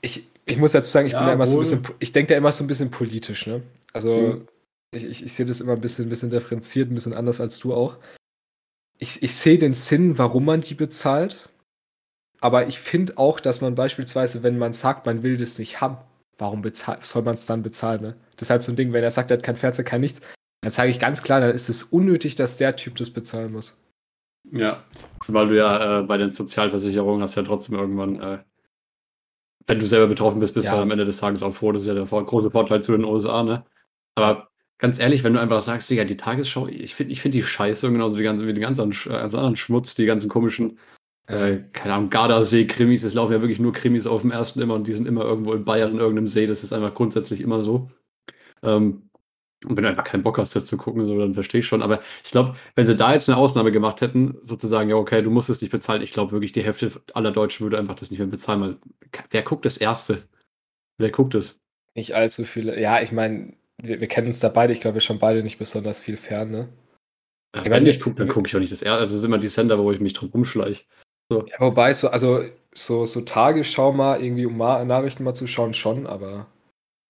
Ich, 0.00 0.26
ich 0.46 0.58
muss 0.58 0.72
dazu 0.72 0.90
sagen, 0.90 1.06
ich 1.06 1.12
bin 1.12 1.20
Ja, 1.20 1.26
da 1.28 1.32
immer 1.34 1.46
so 1.46 1.52
ein 1.52 1.56
wohl. 1.64 1.78
bisschen, 1.78 1.96
ich 2.00 2.12
denke 2.12 2.32
da 2.32 2.38
immer 2.38 2.52
so 2.52 2.64
ein 2.64 2.66
bisschen 2.66 2.90
politisch, 2.90 3.46
ne? 3.46 3.62
Also, 3.92 4.10
Mhm. 4.10 4.48
ich, 4.92 5.04
ich, 5.04 5.24
ich 5.24 5.32
sehe 5.32 5.46
das 5.46 5.60
immer 5.60 5.72
ein 5.74 5.80
bisschen, 5.80 6.06
ein 6.06 6.08
bisschen 6.08 6.30
differenziert, 6.30 6.90
ein 6.90 6.94
bisschen 6.94 7.14
anders 7.14 7.40
als 7.40 7.58
du 7.60 7.72
auch. 7.72 7.96
Ich, 8.98 9.22
ich 9.22 9.34
sehe 9.34 9.58
den 9.58 9.74
Sinn, 9.74 10.18
warum 10.18 10.44
man 10.44 10.60
die 10.60 10.74
bezahlt. 10.74 11.48
Aber 12.40 12.66
ich 12.66 12.80
finde 12.80 13.16
auch, 13.18 13.38
dass 13.38 13.60
man 13.60 13.74
beispielsweise, 13.76 14.42
wenn 14.42 14.58
man 14.58 14.72
sagt, 14.72 15.06
man 15.06 15.22
will 15.22 15.36
das 15.36 15.58
nicht 15.58 15.80
haben, 15.80 15.98
warum 16.38 16.62
soll 17.02 17.22
man 17.22 17.34
es 17.34 17.46
dann 17.46 17.62
bezahlen? 17.62 18.00
Ne? 18.02 18.16
Das 18.36 18.46
ist 18.46 18.50
halt 18.50 18.62
so 18.62 18.72
ein 18.72 18.76
Ding, 18.76 18.92
wenn 18.92 19.04
er 19.04 19.10
sagt, 19.10 19.30
er 19.30 19.36
hat 19.36 19.44
kein 19.44 19.56
Fernseher, 19.56 19.84
kein 19.84 20.00
nichts, 20.00 20.20
dann 20.62 20.72
sage 20.72 20.90
ich 20.90 21.00
ganz 21.00 21.22
klar, 21.22 21.40
dann 21.40 21.50
ist 21.50 21.68
es 21.68 21.82
unnötig, 21.84 22.34
dass 22.34 22.56
der 22.56 22.76
Typ 22.76 22.96
das 22.96 23.10
bezahlen 23.10 23.52
muss. 23.52 23.76
Ja, 24.52 24.84
zumal 25.20 25.48
du 25.48 25.56
ja 25.56 26.00
äh, 26.00 26.02
bei 26.02 26.16
den 26.16 26.30
Sozialversicherungen 26.30 27.22
hast 27.22 27.34
ja 27.34 27.42
trotzdem 27.42 27.78
irgendwann, 27.78 28.20
äh, 28.20 28.38
wenn 29.66 29.78
du 29.78 29.86
selber 29.86 30.06
betroffen 30.06 30.40
bist, 30.40 30.54
bist 30.54 30.66
Ja. 30.66 30.76
du 30.76 30.82
am 30.82 30.90
Ende 30.90 31.04
des 31.04 31.18
Tages 31.18 31.42
auch 31.42 31.52
froh. 31.52 31.72
Das 31.72 31.82
ist 31.82 31.88
ja 31.88 31.94
der 31.94 32.04
große 32.06 32.50
Vorteil 32.50 32.82
zu 32.82 32.92
den 32.92 33.04
USA, 33.04 33.42
ne? 33.42 33.64
Aber 34.16 34.48
ganz 34.78 34.98
ehrlich, 34.98 35.22
wenn 35.22 35.34
du 35.34 35.40
einfach 35.40 35.60
sagst, 35.60 35.88
Digga, 35.90 36.04
die 36.04 36.16
Tagesschau, 36.16 36.66
ich 36.66 36.94
finde 36.94 37.12
ich 37.12 37.20
find 37.20 37.34
die 37.34 37.42
scheiße, 37.42 37.90
genauso 37.92 38.18
wie, 38.18 38.22
ganze, 38.22 38.46
wie 38.46 38.52
den 38.54 38.62
ganzen, 38.62 38.90
äh, 38.90 39.08
ganzen 39.10 39.36
anderen 39.36 39.56
Schmutz, 39.56 39.94
die 39.94 40.06
ganzen 40.06 40.28
komischen, 40.28 40.78
äh, 41.26 41.58
keine 41.72 41.94
Ahnung, 41.94 42.10
Gardasee-Krimis, 42.10 43.04
es 43.04 43.14
laufen 43.14 43.32
ja 43.34 43.40
wirklich 43.42 43.60
nur 43.60 43.72
Krimis 43.72 44.06
auf 44.06 44.22
dem 44.22 44.30
ersten 44.32 44.60
immer 44.60 44.74
und 44.74 44.86
die 44.88 44.94
sind 44.94 45.06
immer 45.06 45.22
irgendwo 45.22 45.52
in 45.52 45.64
Bayern 45.64 45.92
in 45.92 45.98
irgendeinem 45.98 46.26
See, 46.26 46.46
das 46.46 46.64
ist 46.64 46.72
einfach 46.72 46.94
grundsätzlich 46.94 47.40
immer 47.40 47.62
so. 47.62 47.90
Ähm, 48.62 49.09
und 49.66 49.76
wenn 49.76 49.84
du 49.84 49.90
einfach 49.90 50.04
keinen 50.04 50.22
Bock 50.22 50.38
hast, 50.38 50.56
das 50.56 50.66
zu 50.66 50.76
gucken, 50.76 51.04
so, 51.06 51.18
dann 51.18 51.34
verstehe 51.34 51.60
ich 51.60 51.66
schon. 51.66 51.82
Aber 51.82 52.00
ich 52.24 52.30
glaube, 52.30 52.56
wenn 52.76 52.86
sie 52.86 52.96
da 52.96 53.12
jetzt 53.12 53.28
eine 53.28 53.38
Ausnahme 53.38 53.72
gemacht 53.72 54.00
hätten, 54.00 54.36
sozusagen, 54.42 54.88
ja, 54.90 54.96
okay, 54.96 55.22
du 55.22 55.30
musst 55.30 55.50
es 55.50 55.60
nicht 55.60 55.70
bezahlen, 55.70 56.02
ich 56.02 56.10
glaube 56.12 56.32
wirklich, 56.32 56.52
die 56.52 56.62
Hälfte 56.62 56.90
aller 57.14 57.32
Deutschen 57.32 57.64
würde 57.64 57.78
einfach 57.78 57.94
das 57.94 58.10
nicht 58.10 58.18
mehr 58.20 58.28
bezahlen, 58.28 58.60
weil 58.60 58.76
wer 59.30 59.42
guckt 59.42 59.64
das 59.64 59.76
Erste? 59.76 60.22
Wer 60.98 61.10
guckt 61.10 61.34
es? 61.34 61.60
Nicht 61.94 62.14
allzu 62.14 62.44
viele. 62.44 62.80
Ja, 62.80 63.00
ich 63.00 63.12
meine, 63.12 63.54
wir, 63.78 64.00
wir 64.00 64.08
kennen 64.08 64.28
uns 64.28 64.40
da 64.40 64.48
beide, 64.48 64.72
ich 64.72 64.80
glaube, 64.80 64.94
wir 64.94 65.00
schon 65.00 65.18
beide 65.18 65.42
nicht 65.42 65.58
besonders 65.58 66.00
viel 66.00 66.16
fern, 66.16 66.50
ne? 66.50 66.68
Ja, 67.54 67.60
Ich 67.60 67.64
wenn 67.64 67.70
meine, 67.70 67.90
ich 67.90 68.00
gucke, 68.00 68.16
dann 68.16 68.28
gucke 68.28 68.46
ich 68.48 68.54
auch 68.56 68.60
nicht 68.60 68.72
das 68.72 68.82
Erste. 68.82 69.00
Also, 69.00 69.14
es 69.14 69.20
ist 69.20 69.26
immer 69.26 69.38
die 69.38 69.48
Sender, 69.48 69.78
wo 69.78 69.90
ich 69.92 70.00
mich 70.00 70.12
drum 70.12 70.30
rumschleiche. 70.30 70.84
Ja, 71.30 71.44
wobei, 71.58 71.92
so, 71.92 72.08
also, 72.08 72.44
so, 72.74 73.06
so 73.06 73.20
Tagesschau 73.22 73.92
mal, 73.92 74.22
irgendwie, 74.22 74.46
um 74.46 74.56
mal 74.56 74.84
Nachrichten 74.84 75.24
mal 75.24 75.34
zu 75.34 75.46
schauen, 75.46 75.74
schon, 75.74 76.06
aber 76.06 76.46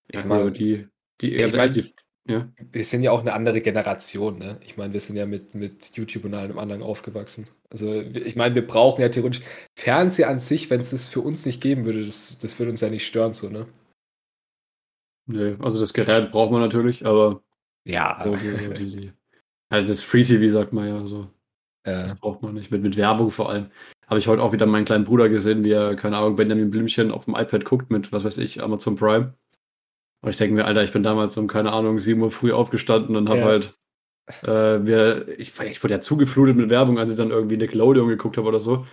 ich 0.08 0.20
Ja, 0.20 0.26
meine, 0.26 0.50
die, 0.52 0.88
die, 1.20 1.34
ich 1.34 1.42
ganz 1.42 1.56
mein- 1.56 1.72
die, 1.72 1.92
ja. 2.28 2.48
wir 2.72 2.84
sind 2.84 3.02
ja 3.02 3.10
auch 3.12 3.20
eine 3.20 3.32
andere 3.32 3.60
Generation, 3.60 4.38
ne? 4.38 4.58
Ich 4.62 4.76
meine, 4.76 4.92
wir 4.92 5.00
sind 5.00 5.16
ja 5.16 5.26
mit, 5.26 5.54
mit 5.54 5.96
YouTube 5.96 6.24
und 6.24 6.34
allem 6.34 6.58
anderen 6.58 6.82
aufgewachsen. 6.82 7.48
Also, 7.70 8.00
ich 8.00 8.36
meine, 8.36 8.54
wir 8.54 8.66
brauchen 8.66 9.00
ja 9.00 9.08
theoretisch 9.08 9.42
Fernseher 9.76 10.28
an 10.28 10.38
sich, 10.38 10.70
wenn 10.70 10.80
es 10.80 10.90
das 10.90 11.06
für 11.06 11.20
uns 11.20 11.46
nicht 11.46 11.60
geben 11.60 11.84
würde, 11.84 12.04
das, 12.04 12.38
das 12.38 12.58
würde 12.58 12.70
uns 12.72 12.80
ja 12.80 12.90
nicht 12.90 13.06
stören, 13.06 13.34
so, 13.34 13.48
ne? 13.48 13.66
Nee, 15.26 15.56
also 15.60 15.78
das 15.78 15.92
Gerät 15.92 16.32
braucht 16.32 16.50
man 16.50 16.60
natürlich, 16.60 17.06
aber 17.06 17.42
Ja. 17.84 18.20
so, 18.24 18.34
die, 18.36 18.56
die, 18.74 18.96
die, 18.96 19.12
also 19.68 19.92
das 19.92 20.02
Free 20.02 20.24
TV 20.24 20.52
sagt 20.52 20.72
man 20.72 20.88
ja 20.88 21.06
so. 21.06 21.30
Äh, 21.84 21.92
Das 22.08 22.18
braucht 22.18 22.42
man 22.42 22.54
nicht. 22.54 22.70
Mit, 22.70 22.82
mit 22.82 22.96
Werbung 22.96 23.30
vor 23.30 23.50
allem. 23.50 23.70
Habe 24.08 24.18
ich 24.18 24.26
heute 24.26 24.42
auch 24.42 24.52
wieder 24.52 24.66
meinen 24.66 24.84
kleinen 24.84 25.04
Bruder 25.04 25.28
gesehen, 25.28 25.62
wie 25.64 25.70
er, 25.70 25.94
keine 25.94 26.16
Ahnung, 26.16 26.34
Benjamin 26.36 26.70
Blümchen 26.70 27.12
auf 27.12 27.26
dem 27.26 27.36
iPad 27.36 27.64
guckt 27.64 27.90
mit, 27.90 28.10
was 28.12 28.24
weiß 28.24 28.38
ich, 28.38 28.60
Amazon 28.62 28.96
Prime. 28.96 29.34
Und 30.22 30.30
ich 30.30 30.36
denke 30.36 30.54
mir, 30.54 30.64
Alter, 30.66 30.82
ich 30.84 30.92
bin 30.92 31.02
damals 31.02 31.36
um, 31.36 31.46
keine 31.46 31.72
Ahnung, 31.72 31.98
7 31.98 32.20
Uhr 32.20 32.30
früh 32.30 32.52
aufgestanden 32.52 33.16
und 33.16 33.28
habe 33.28 33.40
Ja. 33.40 33.46
halt, 33.46 33.74
äh, 34.42 34.78
mir, 34.78 35.26
ich, 35.38 35.58
ich 35.58 35.82
wurde 35.82 35.94
ja 35.94 36.00
zugeflutet 36.00 36.56
mit 36.56 36.70
Werbung, 36.70 36.98
als 36.98 37.10
ich 37.10 37.16
dann 37.16 37.30
irgendwie 37.30 37.56
Nickelodeon 37.56 38.08
geguckt 38.08 38.36
habe 38.36 38.48
oder 38.48 38.60
so. 38.60 38.86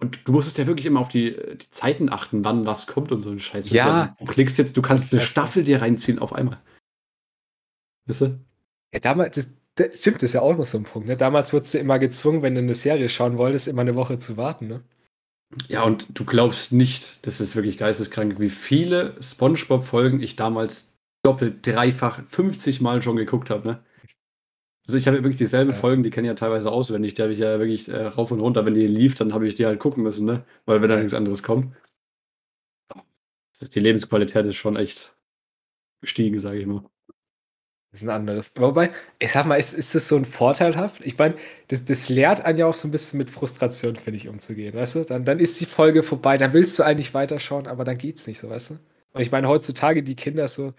Und 0.00 0.26
du 0.26 0.32
musstest 0.32 0.58
ja 0.58 0.66
wirklich 0.66 0.86
immer 0.86 1.00
auf 1.00 1.08
die, 1.08 1.32
die 1.32 1.70
Zeiten 1.70 2.08
achten, 2.10 2.44
wann 2.44 2.64
was 2.66 2.86
kommt 2.86 3.12
und 3.12 3.20
so 3.20 3.30
ein 3.30 3.40
Scheiß. 3.40 3.70
Ja. 3.70 4.14
Du 4.18 4.24
klickst 4.26 4.56
jetzt, 4.58 4.76
du 4.76 4.82
kannst 4.82 5.12
eine. 5.12 5.20
Staffel 5.20 5.62
dir 5.62 5.82
reinziehen 5.82 6.18
auf 6.18 6.32
einmal. 6.32 6.58
Weißt 8.06 8.22
du? 8.22 8.40
ja, 8.92 9.00
damals, 9.00 9.36
das, 9.36 9.48
das 9.74 9.98
stimmt, 9.98 10.16
das 10.16 10.30
ist 10.30 10.34
ja 10.34 10.40
auch 10.42 10.56
noch 10.56 10.64
so 10.64 10.78
ein 10.78 10.84
Punkt, 10.84 11.06
ne? 11.06 11.16
Damals 11.16 11.52
wurdest 11.52 11.74
du 11.74 11.78
immer 11.78 11.98
gezwungen, 11.98 12.42
wenn 12.42 12.54
du 12.54 12.60
eine 12.60 12.74
Serie 12.74 13.08
schauen 13.08 13.38
wolltest, 13.38 13.68
immer 13.68 13.82
eine 13.82 13.94
Woche 13.94 14.18
zu 14.18 14.36
warten, 14.36 14.68
ne? 14.68 14.82
Ja, 15.68 15.82
und 15.82 16.06
du 16.18 16.24
glaubst 16.24 16.72
nicht, 16.72 17.26
das 17.26 17.40
ist 17.40 17.56
wirklich 17.56 17.76
geisteskrank, 17.76 18.38
wie 18.38 18.50
viele 18.50 19.14
Spongebob-Folgen 19.20 20.20
ich 20.22 20.36
damals 20.36 20.92
doppelt, 21.24 21.66
dreifach, 21.66 22.20
50 22.28 22.80
Mal 22.80 23.02
schon 23.02 23.16
geguckt 23.16 23.50
habe, 23.50 23.66
ne? 23.66 23.84
Also 24.86 24.98
ich 24.98 25.06
habe 25.06 25.18
wirklich 25.18 25.36
dieselben 25.36 25.70
Ja. 25.70 25.76
Folgen, 25.76 26.02
die 26.02 26.10
kenne 26.10 26.26
ich 26.26 26.30
ja 26.30 26.34
teilweise 26.34 26.70
auswendig. 26.70 27.14
Die 27.14 27.22
habe 27.22 27.32
ich 27.32 27.38
ja 27.38 27.58
wirklich 27.58 27.88
äh, 27.88 28.06
rauf 28.06 28.30
und 28.32 28.40
runter, 28.40 28.64
wenn 28.66 28.74
die 28.74 28.86
lief, 28.86 29.14
dann 29.14 29.32
habe 29.32 29.46
ich 29.46 29.54
die 29.54 29.66
halt 29.66 29.78
gucken 29.78 30.02
müssen, 30.02 30.26
ne? 30.26 30.44
Weil 30.66 30.82
wenn 30.82 30.88
da 30.88 30.96
Ja. 30.96 31.00
nichts 31.00 31.14
anderes 31.14 31.42
kommt. 31.42 31.74
Die 33.74 33.80
Lebensqualität 33.80 34.46
ist 34.46 34.56
schon 34.56 34.76
echt 34.76 35.14
gestiegen, 36.00 36.38
sage 36.38 36.60
ich 36.60 36.66
mal. 36.66 36.84
Das 37.92 38.02
ist 38.02 38.08
ein 38.08 38.14
anderes. 38.14 38.52
Wobei, 38.56 38.90
ich 39.18 39.32
sag 39.32 39.46
mal, 39.46 39.56
ist, 39.56 39.72
ist 39.72 39.94
das 39.96 40.06
so 40.06 40.16
ein 40.16 40.24
vorteilhaft? 40.24 41.04
Ich 41.04 41.18
meine, 41.18 41.34
das, 41.68 41.84
das 41.84 42.08
lehrt 42.08 42.44
einen 42.44 42.58
ja 42.58 42.66
auch 42.66 42.74
so 42.74 42.86
ein 42.86 42.92
bisschen 42.92 43.18
mit 43.18 43.30
Frustration, 43.30 43.96
finde 43.96 44.16
ich, 44.16 44.28
umzugehen, 44.28 44.74
weißt 44.74 44.94
du? 44.94 45.04
Dann, 45.04 45.24
dann 45.24 45.40
ist 45.40 45.60
die 45.60 45.66
Folge 45.66 46.04
vorbei, 46.04 46.38
dann 46.38 46.52
willst 46.52 46.78
du 46.78 46.84
eigentlich 46.84 47.14
weiterschauen, 47.14 47.66
aber 47.66 47.84
dann 47.84 47.98
geht's 47.98 48.28
nicht 48.28 48.38
so, 48.38 48.48
weißt 48.48 48.70
du? 48.70 48.78
Und 49.12 49.22
ich 49.22 49.32
meine, 49.32 49.48
heutzutage 49.48 50.04
die 50.04 50.14
Kinder 50.14 50.46
so, 50.46 50.72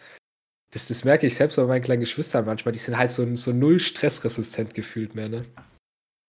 das, 0.71 0.87
das 0.87 1.03
merke 1.03 1.27
ich 1.27 1.35
selbst 1.35 1.57
bei 1.57 1.65
meinen 1.65 1.83
kleinen 1.83 1.99
Geschwistern 1.99 2.45
manchmal, 2.45 2.71
die 2.71 2.79
sind 2.79 2.97
halt 2.97 3.11
so, 3.11 3.35
so 3.35 3.51
null 3.51 3.81
stressresistent 3.81 4.73
gefühlt 4.73 5.13
mehr, 5.13 5.27
ne? 5.27 5.41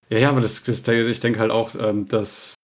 Ja, 0.09 0.19
ja, 0.19 0.31
aber 0.31 0.41
das, 0.41 0.65
das, 0.65 0.87
ich 0.87 1.21
denke 1.21 1.39
halt 1.39 1.53
auch, 1.53 1.77
ähm, 1.77 2.09
dass 2.09 2.55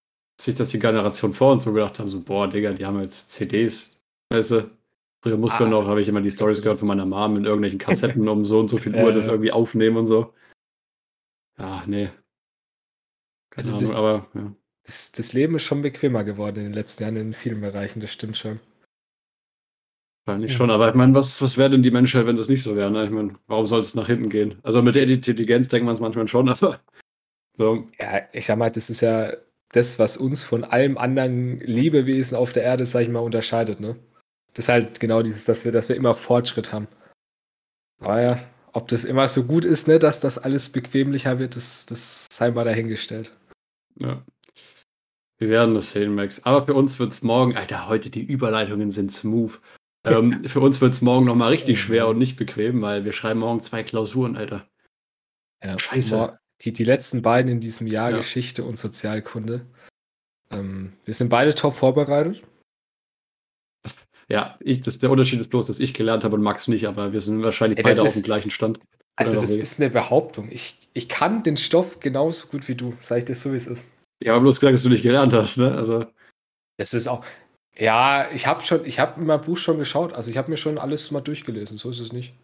sich 0.40 0.56
das 0.56 0.70
die 0.70 0.80
Generation 0.80 1.34
vor 1.34 1.52
uns 1.52 1.64
so 1.64 1.72
gedacht 1.72 2.00
haben, 2.00 2.08
so, 2.08 2.20
boah, 2.20 2.48
Digga, 2.48 2.72
die 2.72 2.84
haben 2.84 3.00
jetzt 3.00 3.30
CDs, 3.30 3.96
weißt 4.30 4.50
du? 4.50 4.77
Früher 5.20 5.36
musste 5.36 5.58
man 5.60 5.68
Ah, 5.72 5.80
noch, 5.80 5.88
habe 5.88 6.00
ich 6.00 6.08
immer 6.08 6.20
die 6.20 6.30
Stories 6.30 6.62
gehört 6.62 6.78
von 6.78 6.88
meiner 6.88 7.06
Mom 7.06 7.36
in 7.36 7.44
irgendwelchen 7.44 7.78
Kassetten 7.78 8.28
um 8.28 8.44
so 8.44 8.60
und 8.60 8.68
so 8.68 8.78
viel 8.78 8.94
Uhr 8.94 9.12
das 9.12 9.26
irgendwie 9.26 9.52
aufnehmen 9.52 9.96
und 9.96 10.06
so. 10.06 10.32
Ja, 11.58 11.82
nee. 11.86 12.10
Keine 13.50 13.68
Also 13.68 13.80
das- 13.80 13.90
Ahnung, 13.90 13.96
aber 13.96 14.28
ja. 14.34 14.54
Das, 14.84 15.12
das 15.12 15.32
Leben 15.34 15.56
ist 15.56 15.64
schon 15.64 15.82
bequemer 15.82 16.24
geworden 16.24 16.58
in 16.58 16.64
den 16.64 16.72
letzten 16.72 17.02
Jahren 17.02 17.16
in 17.16 17.32
vielen 17.34 17.60
Bereichen, 17.60 18.00
das 18.00 18.10
stimmt 18.12 18.36
schon. 18.38 18.60
Wahrscheinlich 20.24 20.52
Ja. 20.52 20.56
schon, 20.58 20.70
aber 20.70 20.88
ich 20.88 20.94
meine, 20.94 21.14
was, 21.14 21.42
was 21.42 21.58
wäre 21.58 21.70
denn 21.70 21.82
die 21.82 21.90
Menschheit, 21.90 22.26
wenn 22.26 22.36
das 22.36 22.48
nicht 22.48 22.62
so 22.62 22.76
wäre? 22.76 22.90
Ne? 22.90 23.04
Ich 23.04 23.10
meine, 23.10 23.34
warum 23.48 23.66
soll 23.66 23.80
es 23.80 23.94
nach 23.94 24.06
hinten 24.06 24.30
gehen? 24.30 24.58
Also 24.62 24.80
mit 24.82 24.94
der 24.94 25.06
Intelligenz 25.06 25.68
denkt 25.68 25.84
man 25.84 25.94
es 25.94 26.00
manchmal 26.00 26.28
schon, 26.28 26.48
aber 26.48 26.80
so, 27.54 27.88
Ja, 27.98 28.22
ich 28.32 28.46
sag 28.46 28.56
mal, 28.56 28.70
das 28.70 28.88
ist 28.88 29.00
ja 29.00 29.32
das, 29.72 29.98
was 29.98 30.16
uns 30.16 30.42
von 30.42 30.64
allem 30.64 30.96
anderen 30.96 31.60
Lebewesen 31.60 32.36
auf 32.36 32.52
der 32.52 32.62
Erde, 32.62 32.86
sag 32.86 33.02
ich 33.02 33.08
mal, 33.10 33.18
unterscheidet, 33.20 33.80
ne? 33.80 33.96
Das 34.58 34.64
ist 34.64 34.70
halt 34.70 34.98
genau 34.98 35.22
dieses, 35.22 35.44
dass 35.44 35.64
wir, 35.64 35.70
dass 35.70 35.88
wir 35.88 35.94
immer 35.94 36.16
Fortschritt 36.16 36.72
haben. 36.72 36.88
Aber 38.00 38.20
ja, 38.20 38.44
ob 38.72 38.88
das 38.88 39.04
immer 39.04 39.28
so 39.28 39.44
gut 39.44 39.64
ist, 39.64 39.86
ne, 39.86 40.00
dass 40.00 40.18
das 40.18 40.36
alles 40.36 40.70
bequemlicher 40.70 41.38
wird, 41.38 41.54
das, 41.54 41.86
das 41.86 42.26
sei 42.32 42.50
mal 42.50 42.64
dahingestellt. 42.64 43.30
ja. 44.00 44.20
Wir 45.38 45.50
werden 45.50 45.76
das 45.76 45.92
sehen, 45.92 46.16
Max. 46.16 46.42
Aber 46.44 46.66
für 46.66 46.74
uns 46.74 46.98
wird 46.98 47.12
es 47.12 47.22
morgen, 47.22 47.56
Alter, 47.56 47.88
heute 47.88 48.10
die 48.10 48.24
Überleitungen 48.24 48.90
sind 48.90 49.12
smooth. 49.12 49.60
Ähm, 50.02 50.42
für 50.48 50.58
uns 50.58 50.80
wird 50.80 50.94
es 50.94 51.02
morgen 51.02 51.26
nochmal 51.26 51.50
richtig 51.50 51.78
Oh 51.78 51.82
schwer 51.82 52.08
und 52.08 52.18
nicht 52.18 52.36
bequem, 52.36 52.82
weil 52.82 53.04
wir 53.04 53.12
schreiben 53.12 53.38
morgen 53.38 53.62
zwei 53.62 53.84
Klausuren, 53.84 54.36
Alter. 54.36 54.68
Ja, 55.62 55.78
Scheiße. 55.78 56.36
Die, 56.62 56.72
die 56.72 56.82
letzten 56.82 57.22
beiden 57.22 57.48
in 57.52 57.60
diesem 57.60 57.86
Jahr, 57.86 58.10
Ja. 58.10 58.16
Geschichte 58.16 58.64
und 58.64 58.76
Sozialkunde. 58.76 59.64
Ähm, 60.50 60.94
wir 61.04 61.14
sind 61.14 61.28
beide 61.28 61.54
top 61.54 61.76
vorbereitet. 61.76 62.42
Ja, 64.30 64.56
ich, 64.60 64.80
das, 64.82 64.98
der 64.98 65.10
Unterschied 65.10 65.40
ist 65.40 65.48
bloß, 65.48 65.66
dass 65.68 65.80
ich 65.80 65.94
gelernt 65.94 66.22
habe 66.24 66.34
und 66.36 66.42
Max 66.42 66.68
nicht, 66.68 66.86
aber 66.86 67.12
wir 67.12 67.20
sind 67.20 67.42
wahrscheinlich 67.42 67.78
Ey, 67.78 67.84
beide 67.84 68.00
auf 68.02 68.08
ist- 68.08 68.16
dem 68.16 68.22
gleichen 68.24 68.50
Stand. 68.50 68.80
Also, 69.16 69.40
das 69.40 69.50
ist 69.50 69.80
eine 69.80 69.90
Behauptung. 69.90 70.48
Ich, 70.50 70.78
ich 70.92 71.08
kann 71.08 71.42
den 71.42 71.56
Stoff 71.56 71.98
genauso 71.98 72.46
gut 72.46 72.68
wie 72.68 72.76
du, 72.76 72.94
sag 73.00 73.18
ich 73.18 73.24
dir 73.24 73.34
so, 73.34 73.52
wie 73.52 73.56
es 73.56 73.66
ist. 73.66 73.90
Ich 74.20 74.28
habe 74.28 74.40
bloß 74.40 74.60
gesagt, 74.60 74.74
dass 74.74 74.82
du 74.84 74.90
nicht 74.90 75.02
gelernt 75.02 75.32
hast, 75.32 75.56
ne? 75.58 75.74
Also, 75.74 76.04
Das 76.76 76.94
ist 76.94 77.08
auch. 77.08 77.24
Ja, 77.76 78.28
ich 78.32 78.46
habe 78.46 78.62
schon, 78.62 78.84
ich 78.86 79.00
habe 79.00 79.20
in 79.20 79.26
meinem 79.26 79.40
Buch 79.40 79.56
schon 79.56 79.78
geschaut. 79.78 80.12
Also 80.12 80.30
ich 80.30 80.36
habe 80.36 80.50
mir 80.50 80.56
schon 80.56 80.78
alles 80.78 81.10
mal 81.10 81.20
durchgelesen. 81.20 81.78
So 81.78 81.90
ist 81.90 82.00
es 82.00 82.12
nicht. 82.12 82.34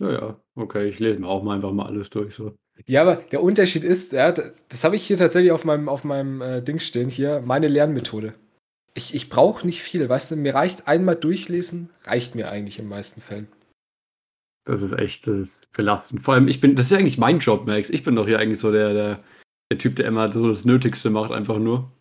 naja, 0.00 0.36
okay, 0.56 0.88
ich 0.88 0.98
lese 1.00 1.18
mir 1.20 1.26
auch 1.28 1.42
mal 1.42 1.56
einfach 1.56 1.72
mal 1.72 1.86
alles 1.86 2.10
durch. 2.10 2.34
So. 2.34 2.54
Ja, 2.86 3.02
aber 3.02 3.16
der 3.16 3.42
Unterschied 3.42 3.82
ist, 3.84 4.12
ja, 4.12 4.30
das 4.32 4.84
habe 4.84 4.94
ich 4.96 5.04
hier 5.04 5.16
tatsächlich 5.16 5.50
auf 5.52 5.64
meinem, 5.64 5.88
auf 5.88 6.04
meinem 6.04 6.40
äh, 6.40 6.62
Ding 6.62 6.78
stehen, 6.78 7.10
hier, 7.10 7.42
meine 7.44 7.66
Lernmethode. 7.68 8.34
Ich, 8.98 9.14
ich 9.14 9.28
brauche 9.28 9.64
nicht 9.64 9.80
viel, 9.80 10.08
weißt 10.08 10.32
du, 10.32 10.36
mir 10.36 10.54
reicht 10.54 10.88
einmal 10.88 11.14
durchlesen, 11.14 11.90
reicht 12.02 12.34
mir 12.34 12.50
eigentlich 12.50 12.80
in 12.80 12.86
den 12.86 12.90
meisten 12.90 13.20
Fällen. 13.20 13.46
Das 14.64 14.82
ist 14.82 14.92
echt, 14.98 15.28
das 15.28 15.38
ist 15.38 15.72
belastend. 15.72 16.24
Vor 16.24 16.34
allem, 16.34 16.48
ich 16.48 16.60
bin, 16.60 16.74
das 16.74 16.86
ist 16.86 16.90
ja 16.92 16.98
eigentlich 16.98 17.16
mein 17.16 17.38
Job, 17.38 17.64
Max. 17.64 17.90
Ich 17.90 18.02
bin 18.02 18.16
doch 18.16 18.26
hier 18.26 18.40
eigentlich 18.40 18.58
so 18.58 18.72
der, 18.72 18.92
der, 18.94 19.22
der 19.70 19.78
Typ, 19.78 19.94
der 19.94 20.06
immer 20.06 20.32
so 20.32 20.48
das 20.48 20.64
Nötigste 20.64 21.10
macht, 21.10 21.30
einfach 21.30 21.58
nur. 21.58 21.92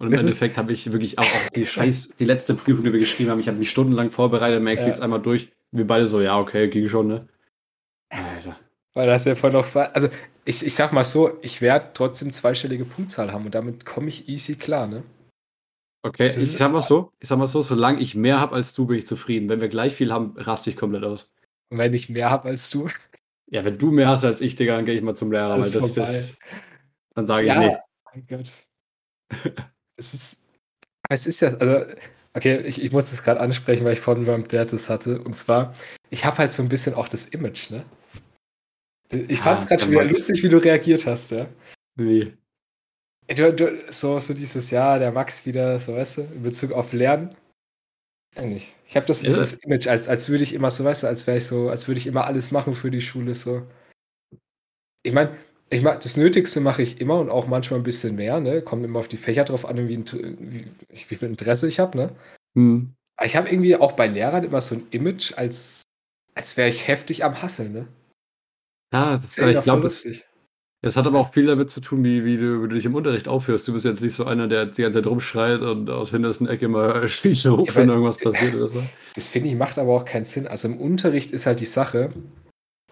Und 0.00 0.08
im 0.08 0.12
ist- 0.12 0.22
Endeffekt 0.22 0.56
habe 0.56 0.72
ich 0.72 0.90
wirklich 0.90 1.20
auch, 1.20 1.24
auch 1.24 1.48
die 1.54 1.66
Scheiß, 1.66 2.16
die 2.18 2.24
letzte 2.24 2.54
Prüfung, 2.54 2.84
die 2.84 2.92
wir 2.92 2.98
geschrieben 2.98 3.30
haben, 3.30 3.38
ich 3.38 3.46
habe 3.46 3.58
mich 3.58 3.70
stundenlang 3.70 4.10
vorbereitet, 4.10 4.60
Max 4.60 4.80
Ja. 4.80 4.88
liest 4.88 5.02
einmal 5.02 5.22
durch. 5.22 5.52
Wir 5.70 5.86
beide 5.86 6.08
so, 6.08 6.20
ja, 6.20 6.36
okay, 6.36 6.68
ging 6.68 6.88
schon, 6.88 7.06
ne? 7.06 7.28
Alter. 8.08 8.58
Weil 8.94 9.06
das 9.06 9.24
ja 9.24 9.36
voll 9.36 9.52
noch. 9.52 9.72
Also, 9.76 10.08
ich, 10.44 10.66
ich 10.66 10.74
sag 10.74 10.92
mal 10.92 11.04
so, 11.04 11.38
ich 11.42 11.60
werde 11.60 11.90
trotzdem 11.94 12.32
zweistellige 12.32 12.84
Punktzahl 12.84 13.32
haben 13.32 13.44
und 13.44 13.54
damit 13.54 13.86
komme 13.86 14.08
ich 14.08 14.28
easy 14.28 14.56
klar, 14.56 14.88
ne? 14.88 15.04
Okay, 16.02 16.34
ich 16.36 16.56
sag 16.56 16.72
mal 16.72 16.80
so, 16.80 17.12
ich 17.20 17.28
sag 17.28 17.38
mal 17.38 17.46
so, 17.46 17.62
solange 17.62 18.00
ich 18.00 18.14
mehr 18.14 18.40
habe 18.40 18.54
als 18.54 18.72
du, 18.72 18.86
bin 18.86 18.98
ich 18.98 19.06
zufrieden. 19.06 19.48
Wenn 19.48 19.60
wir 19.60 19.68
gleich 19.68 19.94
viel 19.94 20.12
haben, 20.12 20.34
raste 20.36 20.70
ich 20.70 20.76
komplett 20.76 21.04
aus. 21.04 21.30
Und 21.70 21.78
wenn 21.78 21.92
ich 21.92 22.08
mehr 22.08 22.30
habe 22.30 22.48
als 22.48 22.70
du, 22.70 22.88
Ja, 23.50 23.64
wenn 23.64 23.78
du 23.78 23.90
mehr 23.90 24.08
hast 24.08 24.24
als 24.24 24.40
ich, 24.40 24.54
Digga, 24.54 24.76
dann 24.76 24.84
gehe 24.84 24.94
ich 24.94 25.02
mal 25.02 25.14
zum 25.14 25.32
Lehrer, 25.32 25.60
weil 25.60 25.70
das, 25.70 25.94
das 25.94 26.36
dann 27.14 27.26
sage 27.26 27.42
ich 27.42 27.48
ja, 27.48 27.58
nee. 27.58 27.76
mein 28.12 28.26
Gott. 28.26 28.66
es 29.96 30.14
ist. 30.14 30.40
Es 31.08 31.26
ist 31.26 31.40
ja, 31.40 31.48
also, 31.54 31.92
okay, 32.34 32.60
ich, 32.60 32.82
ich 32.82 32.92
muss 32.92 33.10
das 33.10 33.24
gerade 33.24 33.40
ansprechen, 33.40 33.84
weil 33.84 33.94
ich 33.94 34.00
vorhin 34.00 34.26
beim 34.26 34.46
Dad 34.46 34.72
das 34.72 34.88
hatte. 34.88 35.20
Und 35.20 35.34
zwar, 35.34 35.74
ich 36.08 36.24
habe 36.24 36.38
halt 36.38 36.52
so 36.52 36.62
ein 36.62 36.68
bisschen 36.68 36.94
auch 36.94 37.08
das 37.08 37.26
Image, 37.26 37.70
ne? 37.70 37.84
Ich 39.10 39.38
Ja, 39.38 39.44
fand 39.44 39.62
es 39.62 39.68
gerade 39.68 39.82
schon 39.82 39.90
wieder 39.90 40.04
lustig, 40.04 40.42
wie 40.42 40.48
du 40.48 40.58
reagiert 40.58 41.04
hast, 41.04 41.32
ja. 41.32 41.48
Wie? 41.96 42.32
Du, 43.34 43.52
du, 43.52 43.92
so, 43.92 44.18
so 44.18 44.34
dieses 44.34 44.70
Jahr, 44.70 44.98
der 44.98 45.12
Max 45.12 45.46
wieder, 45.46 45.78
so 45.78 45.94
weißt 45.94 46.18
du, 46.18 46.20
in 46.22 46.42
Bezug 46.42 46.72
auf 46.72 46.92
Lernen. 46.92 47.36
Nicht. 48.40 48.68
Ich 48.88 48.96
habe 48.96 49.06
das 49.06 49.22
Ja. 49.22 49.28
dieses 49.28 49.54
Image, 49.54 49.86
als, 49.86 50.08
als 50.08 50.28
würde 50.28 50.42
ich 50.42 50.52
immer 50.52 50.70
so, 50.70 50.84
weißt 50.84 51.04
du, 51.04 51.06
als 51.06 51.26
wäre 51.26 51.38
ich 51.38 51.46
so, 51.46 51.68
als 51.68 51.86
würde 51.86 51.98
ich 51.98 52.06
immer 52.06 52.24
alles 52.24 52.50
machen 52.50 52.74
für 52.74 52.90
die 52.90 53.00
Schule, 53.00 53.34
so. 53.34 53.66
Ich 55.02 55.12
meine, 55.12 55.36
ich 55.70 55.82
mach, 55.82 55.96
das 55.96 56.16
Nötigste 56.16 56.60
mache 56.60 56.82
ich 56.82 57.00
immer 57.00 57.20
und 57.20 57.30
auch 57.30 57.46
manchmal 57.46 57.78
ein 57.78 57.84
bisschen 57.84 58.16
mehr, 58.16 58.40
ne? 58.40 58.62
Kommt 58.62 58.84
immer 58.84 58.98
auf 58.98 59.08
die 59.08 59.16
Fächer 59.16 59.44
drauf 59.44 59.64
an, 59.64 59.88
wie, 59.88 59.98
wie, 59.98 60.66
wie 60.90 61.14
viel 61.14 61.28
Interesse 61.28 61.68
ich 61.68 61.78
habe, 61.78 61.96
ne? 61.96 62.16
Hm. 62.56 62.94
Aber 63.16 63.26
ich 63.26 63.36
habe 63.36 63.48
irgendwie 63.48 63.76
auch 63.76 63.92
bei 63.92 64.08
Lehrern 64.08 64.42
immer 64.42 64.60
so 64.60 64.74
ein 64.74 64.86
Image, 64.90 65.34
als, 65.36 65.82
als 66.34 66.56
wäre 66.56 66.68
ich 66.68 66.88
heftig 66.88 67.24
am 67.24 67.40
Hasseln, 67.40 67.72
ne? 67.72 67.88
Ja, 68.92 69.18
das, 69.18 69.38
ich 69.38 69.62
glaube, 69.62 69.82
das, 69.82 70.04
das 70.82 70.96
hat 70.96 71.06
aber 71.06 71.18
auch 71.18 71.32
viel 71.32 71.46
damit 71.46 71.70
zu 71.70 71.80
tun, 71.80 72.02
wie, 72.04 72.24
wie, 72.24 72.38
du, 72.38 72.62
wie 72.62 72.68
du 72.68 72.74
dich 72.74 72.86
im 72.86 72.94
Unterricht 72.94 73.28
aufhörst. 73.28 73.68
Du 73.68 73.72
bist 73.74 73.84
jetzt 73.84 74.00
nicht 74.02 74.14
so 74.14 74.24
einer, 74.24 74.48
der 74.48 74.66
die 74.66 74.82
ganze 74.82 74.98
Zeit 74.98 75.06
rumschreit 75.10 75.60
und 75.60 75.90
aus 75.90 76.10
hintersten 76.10 76.48
Ecke 76.48 76.68
mal 76.68 77.06
Schieße 77.08 77.50
ruft, 77.50 77.74
Ja, 77.74 77.82
wenn 77.82 77.88
irgendwas 77.90 78.16
passiert 78.16 78.54
oder 78.54 78.68
so. 78.68 78.82
Das 79.14 79.28
finde 79.28 79.48
ich 79.48 79.56
macht 79.56 79.78
aber 79.78 79.92
auch 79.92 80.04
keinen 80.04 80.24
Sinn. 80.24 80.46
Also 80.46 80.68
im 80.68 80.78
Unterricht 80.78 81.32
ist 81.32 81.46
halt 81.46 81.60
die 81.60 81.66
Sache. 81.66 82.10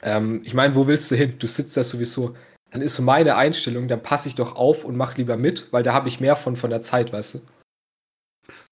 Ähm, 0.03 0.43
ich 0.45 0.53
meine, 0.55 0.75
wo 0.75 0.87
willst 0.87 1.11
du 1.11 1.17
hin? 1.17 1.35
Du 1.39 1.47
sitzt 1.47 1.77
da 1.77 1.85
sowieso. 1.85 2.35
Dann 2.71 2.83
ist 2.83 2.95
so 2.95 3.03
meine 3.03 3.37
Einstellung, 3.37 3.89
dann 3.89 4.03
passe 4.03 4.29
ich 4.29 4.35
doch 4.35 4.55
auf 4.55 4.85
und 4.85 4.97
mach 4.97 5.17
lieber 5.17 5.39
mit, 5.39 5.69
weil 5.73 5.83
da 5.83 5.95
habe 5.95 6.09
ich 6.09 6.21
mehr 6.21 6.37
von 6.37 6.55
von 6.57 6.69
der 6.69 6.83
Zeit, 6.83 7.13
weißt 7.13 7.37
du? 7.37 7.41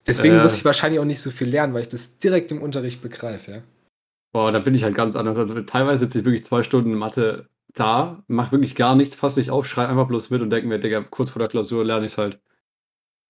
Deswegen 0.07 0.35
Äh. 0.35 0.43
muss 0.43 0.55
ich 0.55 0.65
wahrscheinlich 0.65 1.01
auch 1.01 1.07
nicht 1.07 1.21
so 1.21 1.31
viel 1.31 1.49
lernen, 1.49 1.73
weil 1.73 1.83
ich 1.83 1.89
das 1.89 2.19
direkt 2.19 2.53
im 2.53 2.61
Unterricht 2.61 3.01
begreife, 3.01 3.51
ja. 3.51 3.63
Boah, 4.33 4.53
da 4.53 4.59
bin 4.59 4.75
ich 4.75 4.85
halt 4.85 4.95
ganz 4.95 5.17
anders. 5.17 5.39
Also 5.39 5.59
teilweise 5.63 6.01
sitze 6.01 6.19
ich 6.19 6.25
wirklich 6.27 6.45
zwei 6.45 6.63
Stunden 6.63 6.93
in 6.93 6.99
Mathe 6.99 7.47
da, 7.77 8.25
mach 8.27 8.53
wirklich 8.53 8.75
gar 8.75 8.97
nichts, 8.97 9.17
pass 9.17 9.37
nicht 9.37 9.51
auf, 9.51 9.67
schreibe 9.67 9.91
einfach 9.91 10.09
bloß 10.09 10.31
mit 10.31 10.43
und 10.43 10.51
denke 10.51 10.67
mir, 10.67 10.79
Digga, 10.79 11.03
kurz 11.03 11.31
vor 11.31 11.41
der 11.41 11.49
Klausur 11.49 11.85
lerne 11.85 12.07
ich 12.07 12.13
es 12.13 12.19
halt. 12.19 12.41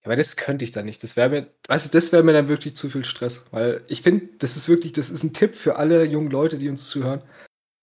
Aber 0.04 0.14
das 0.14 0.36
könnte 0.36 0.64
ich 0.64 0.70
dann 0.70 0.86
nicht. 0.86 1.02
Das 1.02 1.16
wäre 1.16 1.28
mir, 1.28 1.42
du, 1.42 1.48
das 1.68 2.12
wäre 2.12 2.22
mir 2.22 2.32
dann 2.32 2.46
wirklich 2.46 2.76
zu 2.76 2.88
viel 2.88 3.04
Stress. 3.04 3.44
Weil 3.50 3.82
ich 3.88 4.02
finde, 4.02 4.28
das 4.38 4.56
ist 4.56 4.68
wirklich, 4.68 4.92
das 4.92 5.10
ist 5.10 5.24
ein 5.24 5.34
Tipp 5.34 5.56
für 5.56 5.76
alle 5.76 6.04
jungen 6.04 6.30
Leute, 6.30 6.58
die 6.58 6.68
uns 6.68 6.86
zuhören. 6.86 7.22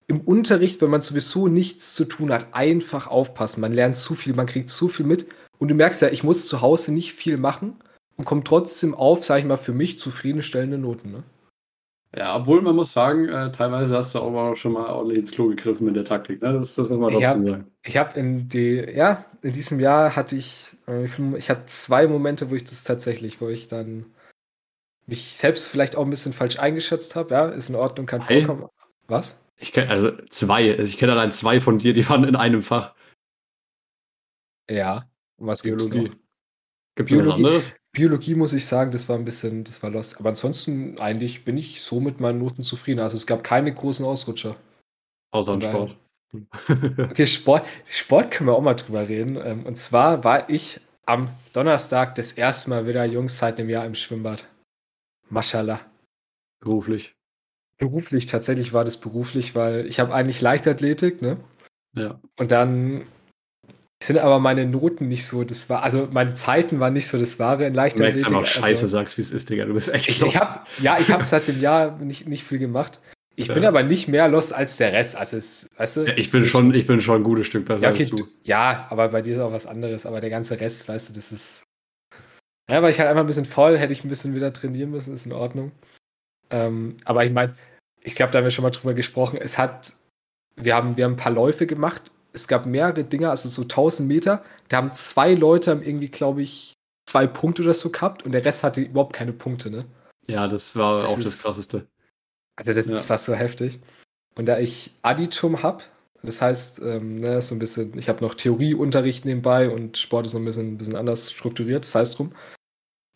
Im 0.08 0.22
Unterricht, 0.22 0.82
wenn 0.82 0.90
man 0.90 1.02
sowieso 1.02 1.50
nichts 1.50 1.96
zu 1.96 2.06
tun 2.06 2.32
hat, 2.32 2.54
einfach 2.54 3.08
aufpassen. 3.08 3.60
Man 3.60 3.74
lernt 3.74 3.98
zu 3.98 4.16
viel, 4.16 4.34
man 4.34 4.48
kriegt 4.48 4.70
zu 4.70 4.88
viel 4.88 5.06
mit. 5.06 5.28
Und 5.60 5.68
du 5.68 5.76
merkst 5.76 6.02
ja, 6.02 6.08
ich 6.10 6.24
muss 6.24 6.48
zu 6.48 6.62
Hause 6.62 6.94
nicht 6.94 7.14
viel 7.14 7.36
machen 7.36 7.76
und 8.16 8.24
komme 8.24 8.46
trotzdem 8.46 8.96
auf, 8.96 9.26
sag 9.26 9.40
ich 9.40 9.46
mal, 9.46 9.58
für 9.58 9.74
mich 9.74 10.00
zufriedenstellende 10.00 10.78
Noten. 10.78 11.12
Ne? 11.12 11.24
Ja, 12.16 12.36
obwohl 12.36 12.62
man 12.62 12.76
muss 12.76 12.94
sagen, 12.94 13.28
äh, 13.28 13.52
teilweise 13.52 13.98
hast 13.98 14.14
du 14.14 14.20
auch 14.20 14.30
mal 14.32 14.56
schon 14.56 14.74
mal 14.74 14.88
ordentlich 14.92 15.18
ins 15.20 15.32
Klo 15.32 15.48
gegriffen 15.48 15.86
mit 15.86 15.96
der 15.96 16.06
Taktik. 16.06 16.42
Ne? 16.44 16.54
Das, 16.54 16.76
das 16.76 16.88
muss 16.90 17.00
man 17.00 17.10
Ich 17.12 17.16
trotzdem 17.20 17.42
hab- 17.42 17.48
sagen. 17.48 17.72
Ich 17.84 17.98
habe 17.98 18.20
in 18.20 18.48
die, 18.50 18.76
ja, 18.94 19.26
in 19.42 19.54
diesem 19.54 19.80
Jahr 19.80 20.16
hatte 20.16 20.36
ich, 20.36 20.68
äh, 20.88 21.06
ich 21.06 21.50
hatte 21.50 21.66
zwei 21.66 22.06
Momente, 22.08 22.52
wo 22.52 22.56
ich 22.56 22.64
das 22.66 22.84
tatsächlich, 22.84 23.42
wo 23.42 23.50
ich 23.50 23.68
dann 23.68 24.06
mich 25.08 25.36
selbst 25.38 25.68
vielleicht 25.68 25.96
auch 25.96 26.04
ein 26.04 26.10
bisschen 26.12 26.34
falsch 26.34 26.60
eingeschätzt 26.60 27.16
habe. 27.16 27.34
Ja, 27.34 27.48
ist 27.50 27.70
in 27.70 27.76
Ordnung, 27.76 28.06
kann 28.06 28.22
Hey. 28.22 28.46
vorkommen. 28.46 28.70
Was? 29.08 29.42
Ich 29.58 29.72
kenn, 29.74 29.90
also 29.90 30.12
zwei, 30.30 30.70
also 30.72 30.84
ich 30.84 30.98
kenne 30.98 31.14
allein 31.14 31.32
zwei 31.32 31.60
von 31.62 31.80
dir, 31.80 31.94
die 31.94 32.08
waren 32.10 32.24
in 32.26 32.36
einem 32.36 32.62
Fach. 32.62 32.94
Ja. 34.70 35.10
Und 35.38 35.48
was 35.48 35.64
gibt's 35.64 35.90
Biologie. 35.90 36.10
noch? 36.10 36.23
Gibt 36.96 37.12
es 37.12 37.18
noch 37.18 37.36
anderes? 37.36 37.74
Biologie 37.92 38.36
muss 38.36 38.54
ich 38.54 38.66
sagen, 38.66 38.92
das 38.92 39.08
war 39.08 39.18
ein 39.18 39.26
bisschen, 39.26 39.64
das 39.64 39.82
war 39.84 39.90
lost. 39.92 40.20
Aber 40.20 40.30
ansonsten 40.30 41.00
eigentlich 41.00 41.46
bin 41.46 41.58
ich 41.58 41.82
so 41.82 42.00
mit 42.00 42.20
meinen 42.20 42.40
Noten 42.40 42.64
zufrieden. 42.64 43.00
Also 43.00 43.16
es 43.16 43.28
gab 43.28 43.44
keine 43.44 43.74
großen 43.74 44.06
Ausrutscher. 44.06 44.56
Außer 45.32 45.58
daher- 45.58 45.72
Sport. 45.72 45.98
Okay, 47.12 47.28
Sport, 47.28 47.66
Sport 47.86 48.32
können 48.32 48.50
wir 48.50 48.56
auch 48.56 48.62
mal 48.62 48.74
drüber 48.74 49.08
reden. 49.08 49.38
Ähm, 49.44 49.66
Und 49.66 49.78
zwar 49.78 50.24
war 50.24 50.50
ich 50.50 50.80
am 51.06 51.30
Donnerstag 51.54 52.16
das 52.16 52.32
erste 52.32 52.72
Mal 52.72 52.88
wieder 52.88 53.06
Jungs 53.06 53.38
seit 53.38 53.60
einem 53.60 53.70
Jahr 53.70 53.86
im 53.86 53.94
Schwimmbad. 53.94 54.48
Maschallah. 55.30 55.82
Beruflich. 56.60 57.14
Beruflich, 57.78 58.26
tatsächlich 58.26 58.74
war 58.74 58.86
das 58.86 58.98
beruflich, 58.98 59.54
weil 59.54 59.86
ich 59.86 60.00
habe 60.00 60.14
eigentlich 60.14 60.42
Leichtathletik, 60.42 61.22
ne? 61.22 61.38
Ja. 61.96 62.20
Und 62.40 62.52
dann 62.52 63.06
sind 64.08 64.18
aber 64.18 64.40
meine 64.40 64.66
Noten 64.66 65.08
nicht 65.08 65.26
so, 65.26 65.44
das 65.44 65.70
war, 65.70 65.84
also 65.84 66.08
meine 66.12 66.34
Zeiten 66.34 66.80
waren 66.80 66.94
nicht 66.94 67.08
so 67.08 67.18
das 67.20 67.38
Wahre 67.40 67.66
in 67.66 67.74
Du 67.74 67.80
merkst 67.80 67.98
Leichtathletik. 68.00 68.26
einfach 68.28 68.40
also- 68.40 68.62
scheiße, 68.62 68.88
sagst, 68.88 69.18
wie 69.18 69.22
es 69.22 69.32
ist, 69.32 69.50
Digga. 69.50 69.66
Du 69.66 69.74
bist 69.74 69.94
echt 69.94 70.10
Ich, 70.10 70.20
lost. 70.20 70.36
ich 70.36 70.40
hab, 70.42 70.68
ja, 70.80 70.98
ich 71.00 71.10
habe 71.12 71.26
seit 71.26 71.48
dem 71.48 71.60
Jahr 71.62 71.98
nicht, 71.98 72.28
nicht 72.28 72.44
viel 72.44 72.60
gemacht. 72.60 73.00
Ich 73.36 73.48
bin 73.48 73.64
Ja. 73.64 73.70
aber 73.70 73.82
nicht 73.82 74.08
mehr 74.08 74.28
los 74.28 74.52
als 74.54 74.78
der 74.78 74.94
Rest. 74.94 75.16
Also, 75.16 75.38
es, 75.38 75.68
weißt 75.78 75.98
du, 75.98 76.02
Ja, 76.06 76.14
ich 76.18 76.30
bin 76.32 76.46
schon, 76.46 76.74
ich 76.74 76.86
bin 76.86 77.02
schon 77.02 77.22
ein 77.22 77.24
gutes 77.24 77.48
Stück 77.48 77.66
besser 77.66 77.82
Ja, 77.82 77.90
okay, 77.90 78.02
als 78.04 78.10
du. 78.12 78.18
du, 78.18 78.28
ja, 78.44 78.86
aber 78.92 79.10
bei 79.10 79.22
dir 79.24 79.34
ist 79.34 79.40
auch 79.40 79.52
was 79.52 79.66
anderes. 79.66 80.06
Aber 80.06 80.22
der 80.22 80.30
ganze 80.30 80.60
Rest, 80.60 80.88
weißt 80.88 81.10
du, 81.10 81.14
das 81.14 81.32
ist. 81.32 81.64
Ja, 82.70 82.82
weil 82.82 82.92
ich 82.92 83.00
halt 83.00 83.10
einfach 83.10 83.24
ein 83.24 83.28
bisschen 83.28 83.46
voll, 83.46 83.78
hätte 83.78 83.92
ich 83.92 84.04
ein 84.04 84.10
bisschen 84.10 84.36
wieder 84.36 84.54
trainieren 84.54 84.92
müssen, 84.92 85.14
ist 85.14 85.26
in 85.26 85.34
Ordnung. 85.34 85.72
Ähm, 86.50 86.96
aber 87.06 87.26
ich 87.26 87.34
meine, 87.34 87.56
ich 88.02 88.16
glaube, 88.16 88.32
da 88.32 88.38
haben 88.38 88.44
wir 88.46 88.52
schon 88.52 88.64
mal 88.64 88.70
drüber 88.72 88.94
gesprochen. 88.94 89.38
Es 89.42 89.58
hat, 89.58 89.94
wir 90.56 90.76
haben, 90.76 90.96
wir 90.96 91.06
haben 91.06 91.14
ein 91.14 91.18
paar 91.18 91.32
Läufe 91.32 91.66
gemacht. 91.68 92.12
Es 92.34 92.48
gab 92.48 92.66
mehrere 92.66 93.04
Dinge, 93.04 93.30
also 93.30 93.48
so 93.48 93.62
1000 93.62 94.08
Meter. 94.08 94.44
Da 94.70 94.78
haben 94.78 94.94
zwei 94.94 95.34
Leute 95.36 95.72
haben 95.72 95.84
irgendwie, 95.84 96.10
glaube 96.10 96.42
ich, 96.42 96.74
zwei 97.08 97.28
Punkte 97.28 97.62
oder 97.62 97.74
so 97.74 97.90
gehabt 97.90 98.24
und 98.26 98.32
der 98.32 98.44
Rest 98.44 98.64
hatte 98.64 98.82
überhaupt 98.82 99.14
keine 99.14 99.34
Punkte, 99.34 99.70
ne? 99.70 99.86
Ja, 100.28 100.48
das 100.48 100.76
war 100.76 101.00
Das 101.00 101.10
auch 101.10 101.18
ist- 101.20 101.28
das 101.28 101.38
Krasseste. 101.40 101.88
Also 102.56 102.74
das, 102.74 102.88
Ja. 102.88 102.94
das 102.94 103.10
war 103.10 103.18
so 103.18 103.34
heftig. 103.34 103.80
Und 104.36 104.48
da 104.48 104.58
ich 104.58 104.94
Additum 105.04 105.62
habe, 105.64 105.84
das 106.24 106.42
heißt, 106.42 106.80
ähm, 106.80 107.16
ne, 107.16 107.42
so 107.42 107.54
ein 107.54 107.60
bisschen, 107.60 107.98
ich 107.98 108.10
habe 108.10 108.24
noch 108.24 108.34
Theorieunterricht 108.34 109.26
nebenbei 109.26 109.70
und 109.70 109.98
Sport 109.98 110.26
ist 110.26 110.32
so 110.32 110.38
ein 110.40 110.46
bisschen, 110.46 110.74
ein 110.74 110.78
bisschen 110.78 110.96
anders 110.96 111.32
strukturiert, 111.32 111.84
das 111.86 111.94
heißt 111.94 112.18
drum. 112.18 112.32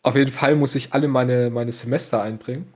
Auf 0.04 0.14
jeden 0.14 0.30
Fall 0.30 0.54
muss 0.54 0.74
ich 0.74 0.92
alle 0.92 1.08
meine, 1.08 1.50
meine 1.50 1.72
Semester 1.72 2.22
einbringen. 2.22 2.72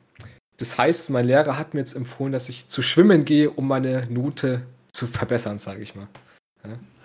Das 0.56 0.76
heißt, 0.78 1.10
mein 1.10 1.26
Lehrer 1.26 1.58
hat 1.58 1.74
mir 1.74 1.80
jetzt 1.80 1.94
empfohlen, 1.94 2.32
dass 2.32 2.48
ich 2.48 2.68
zu 2.68 2.82
schwimmen 2.82 3.24
gehe, 3.24 3.50
um 3.50 3.68
meine 3.68 4.06
Note 4.06 4.62
zu 4.92 5.06
verbessern, 5.06 5.58
sage 5.58 5.82
ich 5.82 5.94
mal. 5.94 6.08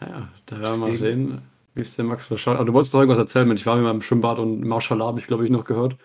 Ja, 0.02 0.30
da 0.46 0.60
werden 0.60 0.80
wir 0.82 0.88
mal 0.88 0.98
sehen, 0.98 1.42
wie 1.74 1.82
es 1.82 1.96
der 1.96 2.06
Max 2.06 2.28
so 2.28 2.38
schaut. 2.38 2.56
Aber 2.56 2.66
du 2.66 2.74
wolltest 2.74 2.94
doch 2.94 3.00
irgendwas 3.00 3.20
erzählen, 3.20 3.48
Mensch. 3.48 3.62
ich 3.62 3.66
war 3.66 3.76
mit 3.76 3.86
meinem 3.86 4.02
Schwimmbad 4.02 4.40
und 4.40 4.62
Marshall 4.62 5.00
habe 5.02 5.20
ich, 5.20 5.28
glaube 5.28 5.44
ich, 5.46 5.50
noch 5.52 5.66
gehört. 5.66 5.98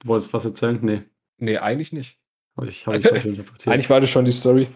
Du 0.00 0.08
wolltest 0.08 0.32
was 0.34 0.44
erzählen? 0.44 0.78
Nee, 0.82 1.02
Nee, 1.38 1.58
eigentlich 1.58 1.92
nicht. 1.92 2.18
habe 2.56 2.68
ich, 2.68 2.86
hab 2.86 2.94
ich 2.94 3.02
falsch 3.08 3.24
interpretiert. 3.24 3.72
Eigentlich 3.72 3.90
war 3.90 4.00
das 4.00 4.10
schon 4.10 4.24
die 4.24 4.32
Story. 4.32 4.68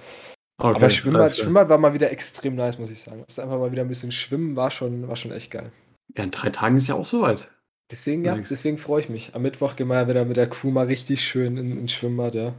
Okay, 0.61 0.77
Aber 0.77 0.91
Schwimmbad. 0.91 1.37
Schwimmbad 1.37 1.69
war 1.69 1.79
mal 1.79 1.95
wieder 1.95 2.11
extrem 2.11 2.57
nice, 2.57 2.79
muss 2.79 2.91
ich 2.91 3.01
sagen. 3.01 3.23
Das 3.27 3.39
einfach 3.39 3.59
mal 3.59 3.71
wieder 3.71 3.83
ein 3.83 3.89
bisschen 3.89 4.11
schwimmen, 4.11 4.57
war 4.57 4.71
schon, 4.71 5.07
war 5.07 5.15
schon 5.17 5.31
echt 5.31 5.53
geil. 5.53 5.71
Ja, 6.17 6.25
in 6.25 6.31
drei 6.31 6.51
Tagen 6.51 6.77
ist 6.77 6.89
ja 6.89 6.97
auch 6.97 7.07
soweit. 7.07 7.49
Deswegen, 7.91 8.25
ja, 8.25 8.37
deswegen 8.37 8.77
freue 8.77 9.01
ich 9.01 9.09
mich. 9.09 9.35
Am 9.35 9.43
Mittwoch 9.43 9.77
gehen 9.77 9.89
wir 9.89 9.95
ja 9.95 10.09
wieder 10.09 10.25
mit 10.25 10.37
der 10.37 10.49
Crew 10.51 10.71
mal 10.71 10.87
richtig 10.87 11.27
schön 11.27 11.57
in, 11.57 11.79
ins 11.79 11.93
Schwimmbad, 11.93 12.35
ja. 12.35 12.55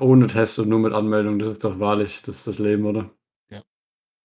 Ohne 0.00 0.26
Test 0.26 0.58
und 0.58 0.68
nur 0.68 0.78
mit 0.80 0.92
Anmeldung, 0.92 1.38
das 1.38 1.52
ist 1.52 1.64
doch 1.64 1.80
wahrlich, 1.80 2.22
das 2.22 2.38
ist 2.38 2.46
das 2.46 2.58
Leben, 2.58 2.84
oder? 2.84 3.10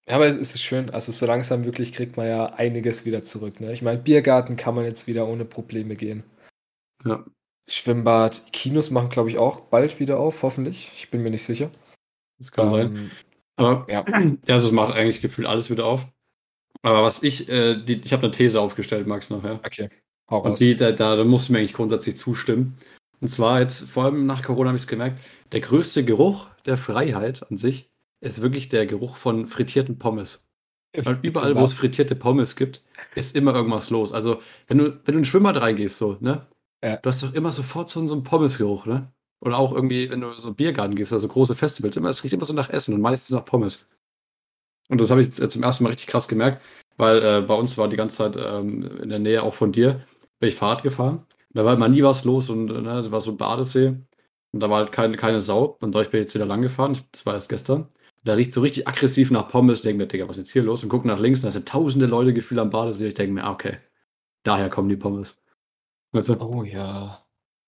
Ja, 0.08 0.16
aber 0.16 0.28
es 0.28 0.38
ist 0.38 0.62
schön. 0.62 0.90
Also 0.90 1.12
so 1.12 1.26
langsam 1.26 1.66
wirklich 1.66 1.92
kriegt 1.92 2.16
man 2.16 2.28
ja 2.28 2.46
einiges 2.54 3.04
wieder 3.06 3.24
zurück. 3.24 3.60
Ne? 3.60 3.74
Ich 3.74 3.82
meine, 3.82 4.00
Biergarten 4.00 4.56
kann 4.56 4.74
man 4.74 4.86
jetzt 4.86 5.06
wieder 5.08 5.28
ohne 5.28 5.44
Probleme 5.44 5.96
gehen. 5.96 6.24
Ja. 7.04 7.26
Schwimmbad, 7.68 8.54
Kinos 8.54 8.90
machen, 8.90 9.10
glaube 9.10 9.30
ich, 9.30 9.38
auch 9.38 9.60
bald 9.60 10.00
wieder 10.00 10.20
auf, 10.20 10.42
hoffentlich. 10.44 10.90
Ich 10.96 11.12
bin 11.12 11.22
mir 11.22 11.30
nicht 11.30 11.44
sicher. 11.44 11.70
Das 12.40 12.54
kann 12.54 12.70
sein. 12.70 12.96
Ähm, 12.96 13.12
Aber 13.58 13.86
ja. 13.92 14.06
ja, 14.48 14.56
also 14.56 14.68
es 14.68 14.72
macht 14.72 14.96
eigentlich 14.96 15.20
gefühlt 15.20 15.48
alles 15.48 15.70
wieder 15.70 15.86
auf. 15.86 16.08
Aber 16.82 17.04
was 17.04 17.24
ich, 17.24 17.50
äh, 17.50 17.84
die, 17.84 18.00
ich 18.00 18.14
habe 18.14 18.24
eine 18.24 18.32
These 18.32 18.62
aufgestellt, 18.62 19.08
Max, 19.08 19.30
noch, 19.30 19.44
ja. 19.44 19.60
Okay, 19.66 19.90
hau 20.30 20.42
Und 20.42 20.60
die, 20.62 20.78
da, 20.78 20.94
da, 20.94 21.18
da 21.18 21.26
musst 21.26 21.50
du 21.50 21.54
mir 21.54 21.60
eigentlich 21.60 21.74
grundsätzlich 21.74 22.16
zustimmen. 22.16 22.78
Und 23.20 23.28
zwar 23.28 23.60
jetzt, 23.60 23.90
vor 23.90 24.06
allem 24.06 24.26
nach 24.26 24.44
Corona 24.44 24.70
habe 24.70 24.78
ich 24.78 24.84
es 24.84 24.88
gemerkt, 24.88 25.20
der 25.52 25.60
größte 25.60 26.06
Geruch 26.06 26.48
der 26.66 26.78
Freiheit 26.78 27.46
an 27.50 27.58
sich 27.58 27.90
ist 28.22 28.42
wirklich 28.42 28.70
der 28.70 28.86
Geruch 28.86 29.18
von 29.18 29.48
frittierten 29.48 30.00
Pommes. 30.00 30.48
Weil 30.94 31.20
überall, 31.22 31.56
wo 31.56 31.64
es 31.64 31.74
frittierte 31.74 32.16
Pommes 32.16 32.56
gibt, 32.56 32.84
ist 33.14 33.36
immer 33.36 33.54
irgendwas 33.54 33.90
los. 33.90 34.12
Also, 34.14 34.42
wenn 34.68 34.80
du, 34.80 34.86
wenn 35.06 35.06
du 35.06 35.12
in 35.14 35.18
ein 35.20 35.26
Schwimmbad 35.26 35.62
reingehst, 35.62 35.98
so, 35.98 36.18
ne? 36.22 36.48
Ja. 36.84 36.98
Du 36.98 37.10
hast 37.10 37.22
doch 37.22 37.34
immer 37.34 37.52
sofort 37.52 37.90
so, 37.90 38.06
so 38.08 38.14
einen 38.14 38.24
Pommesgeruch, 38.24 38.86
ne? 38.86 39.12
Oder 39.42 39.58
auch 39.58 39.74
irgendwie, 39.74 40.10
wenn 40.10 40.22
du 40.22 40.34
so 40.34 40.54
Biergarten 40.54 40.96
gehst, 40.96 41.14
also 41.14 41.28
große 41.28 41.56
Festivals, 41.56 41.96
immer, 41.96 42.10
es 42.10 42.24
riecht 42.24 42.34
immer 42.34 42.46
so 42.46 42.54
nach 42.54 42.70
Essen 42.70 42.96
und 42.96 43.02
meistens 43.02 43.36
nach 43.36 43.46
Pommes. 43.46 43.86
Und 44.90 45.02
das 45.02 45.12
habe 45.12 45.22
ich 45.22 45.28
jetzt 45.28 45.40
äh, 45.40 45.50
zum 45.50 45.64
ersten 45.64 45.84
Mal 45.84 45.90
richtig 45.90 46.08
krass 46.08 46.28
gemerkt, 46.28 46.62
weil 46.96 47.24
äh, 47.24 47.42
bei 47.42 47.54
uns 47.54 47.78
war 47.78 47.88
die 47.88 47.98
ganze 47.98 48.18
Zeit 48.18 48.38
ähm, 48.38 48.84
in 49.02 49.10
der 49.10 49.20
Nähe 49.20 49.44
auch 49.44 49.54
von 49.54 49.72
dir, 49.72 50.04
bin 50.40 50.50
ich 50.50 50.56
Fahrrad 50.56 50.84
gefahren. 50.84 51.26
Da 51.54 51.66
war 51.66 51.74
immer 51.74 51.90
nie 51.90 52.04
was 52.04 52.24
los 52.24 52.50
und 52.50 52.68
ne, 52.68 52.84
da 52.84 53.12
war 53.12 53.22
so 53.22 53.32
ein 53.32 53.38
Badesee 53.38 53.96
und 54.52 54.60
da 54.60 54.70
war 54.70 54.80
halt 54.80 54.92
keine, 54.92 55.18
keine 55.18 55.42
Sau. 55.42 55.78
Und 55.82 55.94
da 55.94 56.02
ich 56.02 56.10
bin 56.10 56.22
jetzt 56.22 56.36
wieder 56.36 56.46
lang 56.46 56.62
gefahren, 56.62 56.94
ich, 56.94 57.04
das 57.12 57.26
war 57.26 57.34
erst 57.34 57.50
gestern. 57.50 57.90
Da 58.28 58.34
riecht 58.34 58.54
so 58.54 58.60
richtig 58.60 58.86
aggressiv 58.90 59.32
nach 59.32 59.48
Pommes. 59.48 59.80
Ich 59.80 59.84
denke 59.84 60.04
mir, 60.04 60.08
Digga, 60.08 60.28
was 60.28 60.36
ist 60.38 60.48
jetzt 60.48 60.52
hier 60.52 60.64
los? 60.64 60.84
Und 60.84 60.90
guck 60.90 61.06
nach 61.06 61.18
links, 61.18 61.40
da 61.40 61.50
sind 61.50 61.66
tausende 61.66 62.08
Leute 62.08 62.34
gefühlt 62.34 62.60
am 62.60 62.70
Badesee. 62.70 63.08
Ich 63.08 63.14
denke 63.14 63.32
mir, 63.32 63.46
ah, 63.46 63.54
okay, 63.54 63.78
daher 64.44 64.70
kommen 64.70 64.90
die 64.90 64.98
Pommes. 64.98 65.38
Weißt 66.12 66.28
du? 66.28 66.42
Oh 66.42 66.64
ja. 66.64 67.26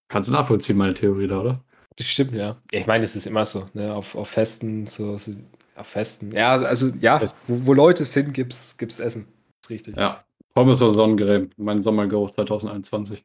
Kannst 0.10 0.28
du 0.28 0.34
nachvollziehen, 0.34 0.76
meine 0.76 0.93
Theorie 0.93 1.28
da, 1.28 1.39
oder? 1.39 1.63
Das 1.95 2.08
stimmt, 2.08 2.34
ja. 2.34 2.62
Ich 2.72 2.88
meine, 2.88 3.06
es 3.06 3.15
ist 3.15 3.26
immer 3.26 3.45
so, 3.45 3.69
ne? 3.74 3.93
Auf, 3.93 4.15
auf 4.15 4.28
Festen, 4.28 4.86
so, 4.86 5.17
so 5.17 5.32
auf 5.76 5.88
Festen. 5.88 6.34
Ja, 6.34 6.56
also 6.56 6.89
ja, 7.00 7.22
wo, 7.48 7.67
wo 7.67 7.74
Leute 7.74 8.04
sind, 8.04 8.34
gibt's, 8.34 8.78
gibt's 8.78 9.00
Essen. 9.00 9.28
Das 9.28 9.67
ist 9.67 9.69
richtig. 9.69 9.95
Ja. 9.95 10.26
Pommes 10.54 10.82
oder 10.82 10.91
Sonnencreme. 10.91 11.52
Mein 11.56 11.84
Sommergeruch 11.84 12.32
2021. 12.32 13.24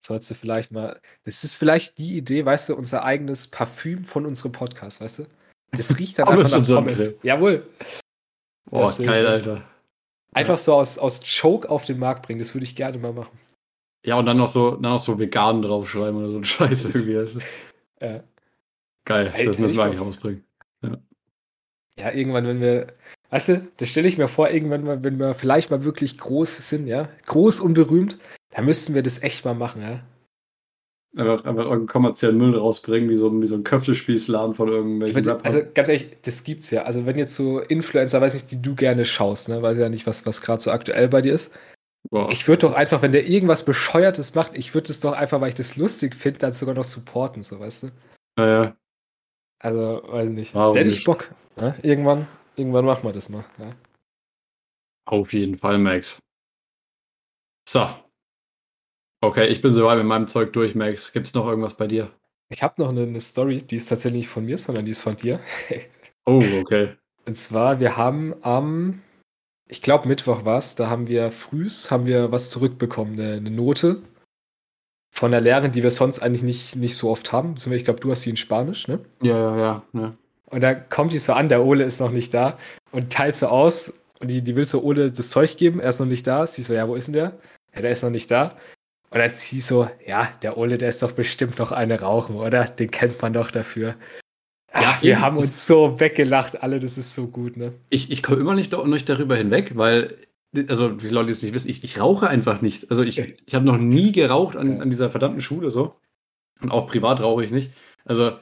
Sollst 0.00 0.28
du 0.32 0.34
vielleicht 0.34 0.72
mal. 0.72 1.00
Das 1.22 1.44
ist 1.44 1.54
vielleicht 1.54 1.98
die 1.98 2.16
Idee, 2.16 2.44
weißt 2.44 2.70
du, 2.70 2.74
unser 2.74 3.04
eigenes 3.04 3.46
Parfüm 3.46 4.04
von 4.04 4.26
unserem 4.26 4.50
Podcast, 4.50 5.00
weißt 5.00 5.20
du? 5.20 5.26
Das 5.76 5.98
riecht 5.98 6.18
dann 6.18 6.28
einfach 6.28 6.58
nach 6.58 6.66
Pommes. 6.66 7.14
Jawohl. 7.22 7.66
Boah, 8.70 8.86
Das 8.86 8.98
geil, 8.98 9.24
jetzt. 9.24 9.48
Alter. 9.48 9.64
Einfach 10.32 10.58
so 10.58 10.74
aus, 10.74 10.98
aus 10.98 11.20
Choke 11.22 11.68
auf 11.70 11.84
den 11.84 11.98
Markt 11.98 12.26
bringen, 12.26 12.40
das 12.40 12.54
würde 12.54 12.64
ich 12.64 12.74
gerne 12.74 12.98
mal 12.98 13.12
machen. 13.12 13.38
Ja, 14.04 14.16
und 14.18 14.26
dann 14.26 14.36
noch 14.36 14.48
so, 14.48 14.72
dann 14.72 14.92
noch 14.92 14.98
so 14.98 15.18
vegan 15.18 15.62
draufschreiben 15.62 16.16
oder 16.16 16.30
so 16.30 16.38
ein 16.38 16.44
Scheiß 16.44 16.84
irgendwie. 16.86 17.12
du? 17.14 17.40
Äh, 18.04 18.20
Geil, 19.06 19.32
Ey, 19.34 19.46
das 19.46 19.58
müssen 19.58 19.76
wir 19.76 19.84
eigentlich 19.84 20.00
rausbringen. 20.00 20.44
ja, 21.98 22.12
irgendwann, 22.12 22.46
wenn 22.46 22.60
wir. 22.60 22.88
Weißt 23.30 23.48
du, 23.48 23.66
das 23.78 23.88
stelle 23.88 24.08
ich 24.08 24.18
mir 24.18 24.28
vor, 24.28 24.50
irgendwann 24.50 25.02
wenn 25.02 25.18
wir 25.18 25.34
vielleicht 25.34 25.70
mal 25.70 25.84
wirklich 25.84 26.18
groß 26.18 26.68
sind, 26.68 26.86
ja, 26.86 27.08
groß 27.26 27.60
und 27.60 27.74
berühmt, 27.74 28.18
dann 28.50 28.64
müssten 28.64 28.94
wir 28.94 29.02
das 29.02 29.22
echt 29.22 29.44
mal 29.44 29.54
machen, 29.54 29.82
ja. 29.82 30.00
Einfach, 31.16 31.44
einfach 31.44 31.62
irgendeinen 31.62 31.86
kommerziellen 31.86 32.38
Müll 32.38 32.56
rausbringen, 32.56 33.08
wie 33.08 33.16
so, 33.16 33.40
wie 33.40 33.46
so 33.46 33.54
ein 33.54 33.62
Köftespießladen 33.62 34.56
von 34.56 34.68
irgendwelchen 34.68 35.24
meine, 35.24 35.44
also 35.44 35.60
ganz 35.72 35.88
ehrlich, 35.88 36.16
das 36.22 36.42
gibt's 36.42 36.72
ja. 36.72 36.82
Also 36.82 37.06
wenn 37.06 37.16
jetzt 37.16 37.36
so 37.36 37.60
Influencer, 37.60 38.20
weiß 38.20 38.34
nicht, 38.34 38.50
die 38.50 38.60
du 38.60 38.74
gerne 38.74 39.04
schaust, 39.04 39.48
ne, 39.48 39.62
weiß 39.62 39.78
ja 39.78 39.88
nicht, 39.88 40.08
was, 40.08 40.26
was 40.26 40.42
gerade 40.42 40.60
so 40.60 40.72
aktuell 40.72 41.08
bei 41.08 41.20
dir 41.20 41.32
ist. 41.34 41.56
Boah. 42.10 42.28
Ich 42.32 42.48
würde 42.48 42.66
doch 42.66 42.74
einfach, 42.74 43.00
wenn 43.00 43.12
der 43.12 43.28
irgendwas 43.28 43.64
Bescheuertes 43.64 44.34
macht, 44.34 44.58
ich 44.58 44.74
würde 44.74 44.90
es 44.90 45.00
doch 45.00 45.12
einfach, 45.12 45.40
weil 45.40 45.50
ich 45.50 45.54
das 45.54 45.76
lustig 45.76 46.16
finde, 46.16 46.40
dann 46.40 46.52
sogar 46.52 46.74
noch 46.74 46.84
supporten, 46.84 47.42
so 47.42 47.60
weißt 47.60 47.84
du. 47.84 47.90
Naja, 48.36 48.76
Also, 49.60 50.02
weiß 50.06 50.30
ich 50.30 50.34
nicht. 50.34 50.54
Warum 50.54 50.72
der 50.74 50.82
hätte 50.82 50.90
ich 50.90 50.96
nicht? 50.96 51.06
Bock. 51.06 51.32
Ja? 51.56 51.76
Irgendwann, 51.82 52.26
irgendwann 52.56 52.84
machen 52.84 53.04
wir 53.04 53.12
das 53.12 53.28
mal. 53.28 53.44
Ja? 53.58 53.70
auf 55.06 55.32
jeden 55.32 55.58
Fall, 55.58 55.78
Max. 55.78 56.18
So. 57.68 58.03
Okay, 59.24 59.46
ich 59.46 59.62
bin 59.62 59.72
soweit 59.72 59.96
mit 59.96 60.06
meinem 60.06 60.26
Zeug 60.26 60.52
durch, 60.52 60.74
Max. 60.74 61.10
Gibt's 61.10 61.32
noch 61.32 61.46
irgendwas 61.46 61.74
bei 61.74 61.86
dir? 61.86 62.08
Ich 62.50 62.62
habe 62.62 62.74
noch 62.76 62.90
eine, 62.90 63.04
eine 63.04 63.20
Story, 63.20 63.62
die 63.62 63.76
ist 63.76 63.88
tatsächlich 63.88 64.24
nicht 64.24 64.28
von 64.28 64.44
mir, 64.44 64.58
sondern 64.58 64.84
die 64.84 64.90
ist 64.90 65.02
von 65.02 65.16
dir. 65.16 65.40
Oh, 66.26 66.40
okay. 66.58 66.96
Und 67.26 67.36
zwar, 67.36 67.80
wir 67.80 67.98
haben 67.98 68.34
am, 68.40 69.02
ich 69.68 69.82
glaube 69.82 70.08
Mittwoch 70.08 70.46
war 70.46 70.56
es, 70.56 70.74
da 70.74 70.88
haben 70.88 71.06
wir 71.06 71.30
frühs, 71.30 71.90
haben 71.90 72.06
wir 72.06 72.32
was 72.32 72.48
zurückbekommen, 72.48 73.20
eine, 73.20 73.34
eine 73.34 73.50
Note 73.50 74.00
von 75.10 75.32
der 75.32 75.42
Lehrerin, 75.42 75.72
die 75.72 75.82
wir 75.82 75.90
sonst 75.90 76.20
eigentlich 76.20 76.42
nicht, 76.42 76.76
nicht 76.76 76.96
so 76.96 77.10
oft 77.10 77.30
haben. 77.30 77.56
Ich 77.72 77.84
glaube, 77.84 78.00
du 78.00 78.10
hast 78.10 78.22
sie 78.22 78.30
in 78.30 78.38
Spanisch, 78.38 78.88
ne? 78.88 79.00
Ja, 79.20 79.36
ja, 79.36 79.58
ja. 79.58 79.82
ja. 79.92 80.14
Und 80.46 80.62
da 80.62 80.72
kommt 80.72 81.12
die 81.12 81.18
so 81.18 81.34
an, 81.34 81.50
der 81.50 81.62
Ole 81.62 81.84
ist 81.84 82.00
noch 82.00 82.10
nicht 82.10 82.32
da 82.32 82.56
und 82.90 83.12
teilt 83.12 83.34
so 83.34 83.48
aus 83.48 83.92
und 84.20 84.28
die, 84.28 84.40
die 84.40 84.56
will 84.56 84.64
so 84.64 84.82
Ole 84.82 85.12
das 85.12 85.28
Zeug 85.28 85.58
geben, 85.58 85.78
er 85.78 85.90
ist 85.90 86.00
noch 86.00 86.06
nicht 86.06 86.26
da. 86.26 86.46
Sie 86.46 86.62
so, 86.62 86.72
ja, 86.72 86.88
wo 86.88 86.94
ist 86.94 87.08
denn 87.08 87.12
der? 87.12 87.38
Ja, 87.74 87.82
der 87.82 87.90
ist 87.90 88.02
noch 88.02 88.08
nicht 88.08 88.30
da. 88.30 88.56
Und 89.14 89.20
dann 89.20 89.32
sie 89.32 89.60
so, 89.60 89.88
ja, 90.04 90.28
der 90.42 90.58
Ole, 90.58 90.76
der 90.76 90.88
ist 90.88 91.00
doch 91.00 91.12
bestimmt 91.12 91.60
noch 91.60 91.70
eine 91.70 92.00
rauchen, 92.00 92.34
oder? 92.34 92.64
Den 92.64 92.90
kennt 92.90 93.22
man 93.22 93.32
doch 93.32 93.52
dafür. 93.52 93.94
Ja, 94.74 94.98
wir 95.02 95.20
haben 95.20 95.36
uns 95.36 95.68
so 95.68 96.00
weggelacht, 96.00 96.64
alle, 96.64 96.80
das 96.80 96.98
ist 96.98 97.14
so 97.14 97.28
gut, 97.28 97.56
ne? 97.56 97.74
Ich, 97.90 98.10
ich 98.10 98.24
komme 98.24 98.40
immer 98.40 98.56
nicht, 98.56 98.72
nicht 98.72 99.08
darüber 99.08 99.36
hinweg, 99.36 99.76
weil 99.76 100.16
also 100.68 100.88
die 100.88 101.10
Leute, 101.10 101.26
die 101.26 101.32
es 101.32 101.42
nicht 101.44 101.54
wissen, 101.54 101.70
ich, 101.70 101.84
ich 101.84 102.00
rauche 102.00 102.28
einfach 102.28 102.60
nicht. 102.60 102.90
Also 102.90 103.04
ich, 103.04 103.18
ich 103.18 103.54
habe 103.54 103.64
noch 103.64 103.78
nie 103.78 104.10
geraucht 104.10 104.56
an, 104.56 104.80
an 104.80 104.90
dieser 104.90 105.10
verdammten 105.10 105.40
Schule 105.40 105.70
so. 105.70 105.94
Und 106.60 106.72
auch 106.72 106.88
privat 106.88 107.22
rauche 107.22 107.44
ich 107.44 107.52
nicht. 107.52 107.70
Also 108.04 108.32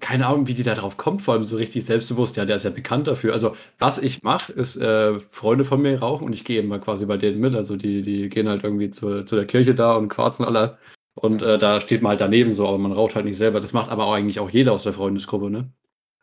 keine 0.00 0.26
Ahnung, 0.26 0.46
wie 0.46 0.54
die 0.54 0.62
da 0.62 0.74
drauf 0.74 0.96
kommt, 0.96 1.22
vor 1.22 1.34
allem 1.34 1.44
so 1.44 1.56
richtig 1.56 1.84
selbstbewusst. 1.84 2.36
Ja, 2.36 2.44
der 2.44 2.56
ist 2.56 2.64
ja 2.64 2.70
bekannt 2.70 3.06
dafür. 3.08 3.32
Also, 3.32 3.56
was 3.78 3.98
ich 3.98 4.22
mache, 4.22 4.52
ist, 4.52 4.76
äh, 4.76 5.18
Freunde 5.30 5.64
von 5.64 5.82
mir 5.82 5.98
rauchen 5.98 6.24
und 6.26 6.32
ich 6.32 6.44
gehe 6.44 6.60
immer 6.60 6.78
quasi 6.78 7.06
bei 7.06 7.16
denen 7.16 7.40
mit. 7.40 7.54
Also, 7.54 7.76
die, 7.76 8.02
die 8.02 8.28
gehen 8.28 8.48
halt 8.48 8.62
irgendwie 8.64 8.90
zu, 8.90 9.24
zu 9.24 9.36
der 9.36 9.46
Kirche 9.46 9.74
da 9.74 9.96
und 9.96 10.08
quarzen 10.08 10.44
alle. 10.44 10.78
Und 11.14 11.42
äh, 11.42 11.58
da 11.58 11.80
steht 11.80 12.02
man 12.02 12.10
halt 12.10 12.20
daneben 12.20 12.52
so, 12.52 12.68
aber 12.68 12.78
man 12.78 12.92
raucht 12.92 13.16
halt 13.16 13.24
nicht 13.24 13.36
selber. 13.36 13.60
Das 13.60 13.72
macht 13.72 13.90
aber 13.90 14.06
auch 14.06 14.12
eigentlich 14.12 14.38
auch 14.38 14.50
jeder 14.50 14.72
aus 14.72 14.84
der 14.84 14.92
Freundesgruppe, 14.92 15.50
ne? 15.50 15.72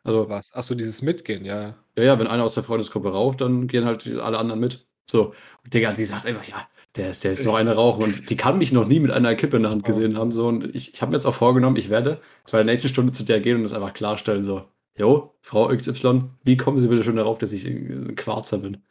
Also, 0.04 0.28
was? 0.28 0.54
Achso, 0.54 0.74
dieses 0.74 1.02
Mitgehen, 1.02 1.44
ja. 1.44 1.76
Ja, 1.96 2.04
ja, 2.04 2.18
wenn 2.18 2.28
einer 2.28 2.44
aus 2.44 2.54
der 2.54 2.64
Freundesgruppe 2.64 3.10
raucht, 3.12 3.40
dann 3.42 3.68
gehen 3.68 3.84
halt 3.84 4.06
alle 4.18 4.38
anderen 4.38 4.60
mit. 4.60 4.86
So. 5.10 5.34
Und 5.64 5.74
Digga, 5.74 5.92
die 5.92 6.04
sagt 6.06 6.26
einfach, 6.26 6.44
ja, 6.44 6.66
der 6.96 7.10
ist, 7.10 7.24
der 7.24 7.32
ist 7.32 7.44
noch 7.44 7.54
eine 7.54 7.74
rauchen 7.74 8.02
und 8.02 8.30
die 8.30 8.36
kann 8.36 8.58
mich 8.58 8.72
noch 8.72 8.86
nie 8.86 9.00
mit 9.00 9.10
einer 9.10 9.34
Kippe 9.34 9.56
in 9.56 9.62
der 9.62 9.70
Hand 9.70 9.82
oh. 9.84 9.88
gesehen 9.88 10.16
haben. 10.16 10.32
So. 10.32 10.48
Und 10.48 10.74
ich, 10.74 10.94
ich 10.94 11.02
habe 11.02 11.10
mir 11.10 11.16
jetzt 11.16 11.26
auch 11.26 11.34
vorgenommen, 11.34 11.76
ich 11.76 11.90
werde 11.90 12.20
bei 12.50 12.58
der 12.58 12.64
nächsten 12.64 12.88
Stunde 12.88 13.12
zu 13.12 13.24
der 13.24 13.40
gehen 13.40 13.56
und 13.56 13.62
das 13.62 13.72
einfach 13.72 13.94
klarstellen: 13.94 14.44
so, 14.44 14.64
Jo, 14.96 15.34
Frau 15.42 15.68
XY, 15.68 16.30
wie 16.44 16.56
kommen 16.56 16.78
Sie 16.78 16.88
bitte 16.88 17.04
schon 17.04 17.16
darauf, 17.16 17.38
dass 17.38 17.52
ich 17.52 17.66
ein 17.66 18.16
Quarzer 18.16 18.58
bin? 18.58 18.82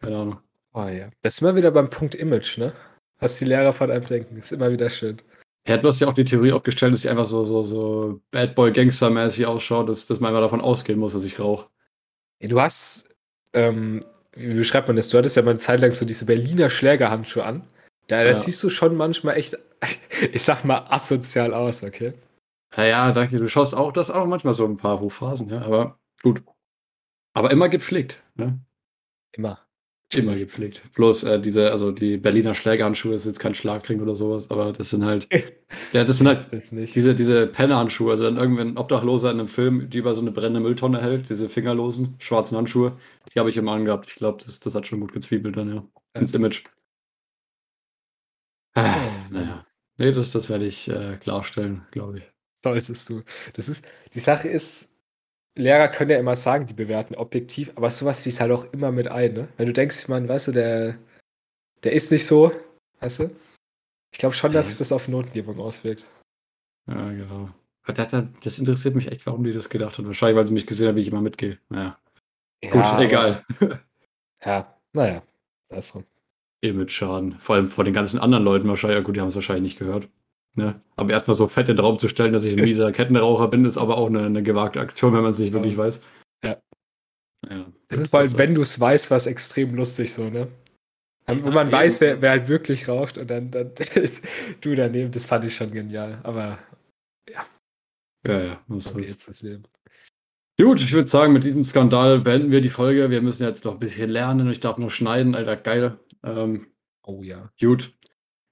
Keine 0.00 0.16
Ahnung. 0.16 0.38
Oh 0.74 0.86
ja. 0.86 1.10
Das 1.22 1.34
ist 1.34 1.42
immer 1.42 1.54
wieder 1.54 1.70
beim 1.70 1.88
Punkt 1.88 2.14
Image, 2.14 2.58
ne? 2.58 2.72
Was 3.20 3.38
die 3.38 3.44
Lehrer 3.44 3.72
von 3.72 3.90
einem 3.90 4.04
denken, 4.04 4.36
ist 4.36 4.52
immer 4.52 4.72
wieder 4.72 4.90
schön. 4.90 5.22
Er 5.64 5.80
hat 5.80 6.00
ja 6.00 6.08
auch 6.08 6.14
die 6.14 6.24
Theorie 6.24 6.52
aufgestellt, 6.52 6.92
dass 6.92 7.02
sie 7.02 7.08
einfach 7.08 7.24
so, 7.24 7.44
so, 7.44 7.62
so 7.62 8.20
Bad 8.32 8.56
Boy 8.56 8.72
Gangster-mäßig 8.72 9.46
ausschaut, 9.46 9.88
dass, 9.88 10.06
dass 10.06 10.18
man 10.18 10.30
einfach 10.30 10.42
davon 10.42 10.60
ausgehen 10.60 10.98
muss, 10.98 11.12
dass 11.12 11.22
ich 11.22 11.38
rauche. 11.38 11.68
Du 12.40 12.60
hast 12.60 13.14
ähm, 13.52 14.04
wie 14.34 14.54
beschreibt 14.54 14.88
man 14.88 14.96
das? 14.96 15.08
Du 15.08 15.18
hattest 15.18 15.36
ja 15.36 15.42
mal 15.42 15.50
eine 15.50 15.58
Zeit 15.58 15.80
lang 15.80 15.92
so 15.92 16.04
diese 16.04 16.24
Berliner 16.24 16.70
Schlägerhandschuhe 16.70 17.44
an. 17.44 17.62
Da, 18.08 18.24
das 18.24 18.38
ja. 18.38 18.44
siehst 18.44 18.62
du 18.62 18.70
schon 18.70 18.96
manchmal 18.96 19.36
echt, 19.36 19.58
ich 20.32 20.42
sag 20.42 20.64
mal, 20.64 20.86
asozial 20.88 21.54
aus, 21.54 21.82
okay? 21.82 22.14
Ja, 22.76 22.84
ja, 22.84 23.12
danke. 23.12 23.36
Du 23.36 23.48
schaust 23.48 23.74
auch, 23.74 23.92
das 23.92 24.10
auch 24.10 24.26
manchmal 24.26 24.54
so 24.54 24.66
ein 24.66 24.76
paar 24.76 25.00
Hochphasen, 25.00 25.48
ja, 25.48 25.62
aber 25.62 25.98
gut. 26.22 26.42
Aber 27.34 27.50
immer 27.50 27.68
gepflegt, 27.68 28.22
ne? 28.34 28.58
Immer. 29.32 29.61
Immer 30.14 30.34
gepflegt. 30.34 30.82
Bloß 30.94 31.24
äh, 31.24 31.40
diese, 31.40 31.72
also 31.72 31.90
die 31.90 32.18
Berliner 32.18 32.54
Schlägerhandschuhe 32.54 33.14
ist 33.14 33.24
jetzt 33.24 33.40
kein 33.40 33.54
Schlagring 33.54 34.00
oder 34.02 34.14
sowas, 34.14 34.50
aber 34.50 34.72
das 34.72 34.90
sind 34.90 35.04
halt, 35.06 35.26
ja, 35.92 36.04
das 36.04 36.18
sind 36.18 36.26
halt 36.28 36.52
das 36.52 36.68
diese, 36.70 37.14
diese 37.14 37.46
Pennerhandschuhe. 37.46 38.10
Also 38.12 38.26
wenn 38.26 38.36
irgendwann 38.36 38.76
Obdachloser 38.76 39.30
in 39.30 39.40
einem 39.40 39.48
Film, 39.48 39.88
die 39.88 39.98
über 39.98 40.14
so 40.14 40.20
eine 40.20 40.30
brennende 40.30 40.60
Mülltonne 40.60 41.00
hält, 41.00 41.30
diese 41.30 41.48
fingerlosen, 41.48 42.14
schwarzen 42.18 42.58
Handschuhe, 42.58 42.98
die 43.34 43.38
habe 43.40 43.48
ich 43.48 43.56
immer 43.56 43.72
angehabt. 43.72 44.08
Ich 44.10 44.16
glaube, 44.16 44.44
das, 44.44 44.60
das 44.60 44.74
hat 44.74 44.86
schon 44.86 45.00
gut 45.00 45.14
gezwiebelt 45.14 45.56
dann, 45.56 45.74
ja. 45.74 45.82
Ins 46.14 46.34
Image. 46.34 46.64
Ah, 48.74 49.28
naja. 49.30 49.66
Nee, 49.98 50.12
das, 50.12 50.32
das 50.32 50.48
werde 50.48 50.66
ich 50.66 50.88
äh, 50.88 51.16
klarstellen, 51.18 51.86
glaube 51.90 52.18
ich. 52.18 52.24
Solltest 52.54 53.08
du. 53.08 53.22
Das 53.54 53.68
ist, 53.68 53.84
die 54.14 54.20
Sache 54.20 54.48
ist, 54.48 54.91
Lehrer 55.54 55.88
können 55.88 56.10
ja 56.10 56.18
immer 56.18 56.34
sagen, 56.34 56.66
die 56.66 56.72
bewerten 56.72 57.14
objektiv, 57.14 57.72
aber 57.74 57.90
sowas 57.90 58.24
wie 58.24 58.30
es 58.30 58.40
halt 58.40 58.52
auch 58.52 58.72
immer 58.72 58.90
mit 58.90 59.08
ein, 59.08 59.34
ne? 59.34 59.48
Wenn 59.56 59.66
du 59.66 59.72
denkst, 59.72 60.08
man, 60.08 60.28
weißt 60.28 60.48
du, 60.48 60.52
der, 60.52 60.98
der 61.82 61.92
ist 61.92 62.10
nicht 62.10 62.26
so, 62.26 62.52
weißt 63.00 63.20
du? 63.20 63.30
Ich 64.12 64.18
glaube 64.18 64.34
schon, 64.34 64.52
dass 64.52 64.68
sich 64.68 64.78
das 64.78 64.92
auf 64.92 65.08
Notengebung 65.08 65.58
auswirkt. 65.58 66.04
Ja, 66.86 67.10
genau. 67.10 67.50
Das 67.86 68.58
interessiert 68.58 68.94
mich 68.94 69.10
echt, 69.10 69.26
warum 69.26 69.44
die 69.44 69.52
das 69.52 69.68
gedacht 69.68 69.98
hat. 69.98 70.06
Wahrscheinlich, 70.06 70.36
weil 70.36 70.46
sie 70.46 70.54
mich 70.54 70.66
gesehen 70.66 70.88
haben, 70.88 70.96
wie 70.96 71.00
ich 71.00 71.08
immer 71.08 71.20
mitgehe. 71.20 71.58
Naja. 71.68 71.98
Ja, 72.62 72.70
Gut, 72.70 73.00
egal. 73.00 73.44
ja, 74.44 74.78
naja. 74.92 75.22
Das 75.68 75.86
ist 75.86 75.92
so. 75.92 76.04
Image-Schaden. 76.60 77.38
Vor 77.40 77.56
allem 77.56 77.66
vor 77.66 77.84
den 77.84 77.94
ganzen 77.94 78.20
anderen 78.20 78.44
Leuten 78.44 78.68
wahrscheinlich. 78.68 78.98
Ja, 78.98 79.02
gut, 79.02 79.16
die 79.16 79.20
haben 79.20 79.28
es 79.28 79.34
wahrscheinlich 79.34 79.72
nicht 79.72 79.78
gehört. 79.78 80.08
Ne? 80.54 80.80
Aber 80.96 81.12
erstmal 81.12 81.36
so 81.36 81.48
fett 81.48 81.68
in 81.68 81.76
den 81.76 81.84
Raum 81.84 81.98
zu 81.98 82.08
stellen, 82.08 82.32
dass 82.32 82.44
ich 82.44 82.56
ein 82.56 82.64
mieser 82.64 82.92
Kettenraucher 82.92 83.48
bin, 83.48 83.64
ist 83.64 83.78
aber 83.78 83.96
auch 83.96 84.08
eine, 84.08 84.24
eine 84.24 84.42
gewagte 84.42 84.80
Aktion, 84.80 85.14
wenn 85.14 85.22
man 85.22 85.30
es 85.30 85.38
nicht 85.38 85.52
wirklich 85.52 85.76
weiß. 85.76 86.00
Ja. 86.44 86.60
ja 87.48 87.66
das 87.88 88.00
ist 88.00 88.10
vor 88.10 88.20
allem, 88.20 88.36
wenn 88.38 88.54
du 88.54 88.62
es 88.62 88.78
weißt, 88.78 89.10
was 89.10 89.26
extrem 89.26 89.74
lustig 89.74 90.12
so, 90.12 90.28
ne? 90.28 90.48
Wenn 91.26 91.54
man 91.54 91.68
ja, 91.68 91.72
weiß, 91.72 92.00
wer, 92.00 92.20
wer, 92.20 92.30
halt 92.30 92.48
wirklich 92.48 92.88
raucht 92.88 93.16
und 93.16 93.30
dann, 93.30 93.50
dann 93.50 93.72
du 94.60 94.74
daneben, 94.74 95.12
das 95.12 95.24
fand 95.24 95.44
ich 95.44 95.54
schon 95.54 95.70
genial. 95.70 96.18
Aber 96.24 96.58
ja. 97.30 97.46
Ja, 98.26 98.42
ja, 98.42 98.60
was 98.66 98.92
jetzt 98.96 99.28
das 99.28 99.40
Leben. 99.40 99.62
Gut, 100.60 100.80
ich 100.80 100.92
würde 100.92 101.08
sagen, 101.08 101.32
mit 101.32 101.44
diesem 101.44 101.64
Skandal 101.64 102.20
beenden 102.20 102.50
wir 102.50 102.60
die 102.60 102.68
Folge. 102.68 103.10
Wir 103.10 103.22
müssen 103.22 103.44
jetzt 103.44 103.64
noch 103.64 103.72
ein 103.72 103.78
bisschen 103.78 104.10
lernen 104.10 104.46
und 104.46 104.52
ich 104.52 104.60
darf 104.60 104.78
noch 104.78 104.90
schneiden, 104.90 105.34
Alter, 105.34 105.56
geil. 105.56 105.98
Ähm, 106.22 106.66
oh 107.02 107.22
ja. 107.22 107.50
Gut. 107.58 107.94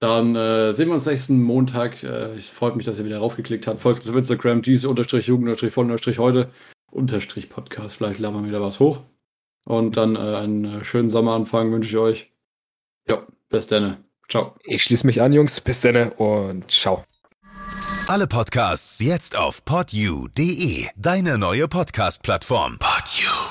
Dann 0.00 0.34
äh, 0.34 0.72
sehen 0.72 0.88
wir 0.88 0.94
uns 0.94 1.06
nächsten 1.06 1.42
Montag. 1.42 2.02
Äh, 2.02 2.36
es 2.36 2.48
freut 2.48 2.74
mich, 2.74 2.86
dass 2.86 2.98
ihr 2.98 3.04
wieder 3.04 3.18
raufgeklickt 3.18 3.66
habt. 3.66 3.80
Folgt 3.80 4.00
uns 4.00 4.08
auf 4.08 4.16
Instagram, 4.16 4.62
diese 4.62 4.88
unterstrich 4.88 5.26
Jugend 5.26 5.46
unterstrich 5.48 5.74
von 5.74 5.86
unterstrich 5.86 6.18
heute 6.18 6.50
unterstrich 6.90 7.50
Podcast. 7.50 7.96
Vielleicht 7.96 8.18
laden 8.18 8.42
wir 8.42 8.48
wieder 8.48 8.62
was 8.62 8.80
hoch. 8.80 9.00
Und 9.64 9.96
dann 9.96 10.16
äh, 10.16 10.18
einen 10.18 10.84
schönen 10.84 11.10
Sommeranfang 11.10 11.70
wünsche 11.70 11.90
ich 11.90 11.96
euch. 11.98 12.32
Ja, 13.08 13.26
bis 13.50 13.66
dann. 13.66 14.04
Ciao. 14.28 14.54
Ich 14.64 14.84
schließe 14.84 15.06
mich 15.06 15.20
an, 15.20 15.32
Jungs. 15.32 15.60
Bis 15.60 15.82
dann 15.82 16.10
und 16.12 16.70
ciao. 16.70 17.04
Alle 18.08 18.26
Podcasts 18.26 18.98
jetzt 19.00 19.36
auf 19.36 19.64
podyou.de, 19.64 20.86
deine 20.96 21.38
neue 21.38 21.68
Podcast-Plattform. 21.68 22.78
Podyou. 22.78 23.49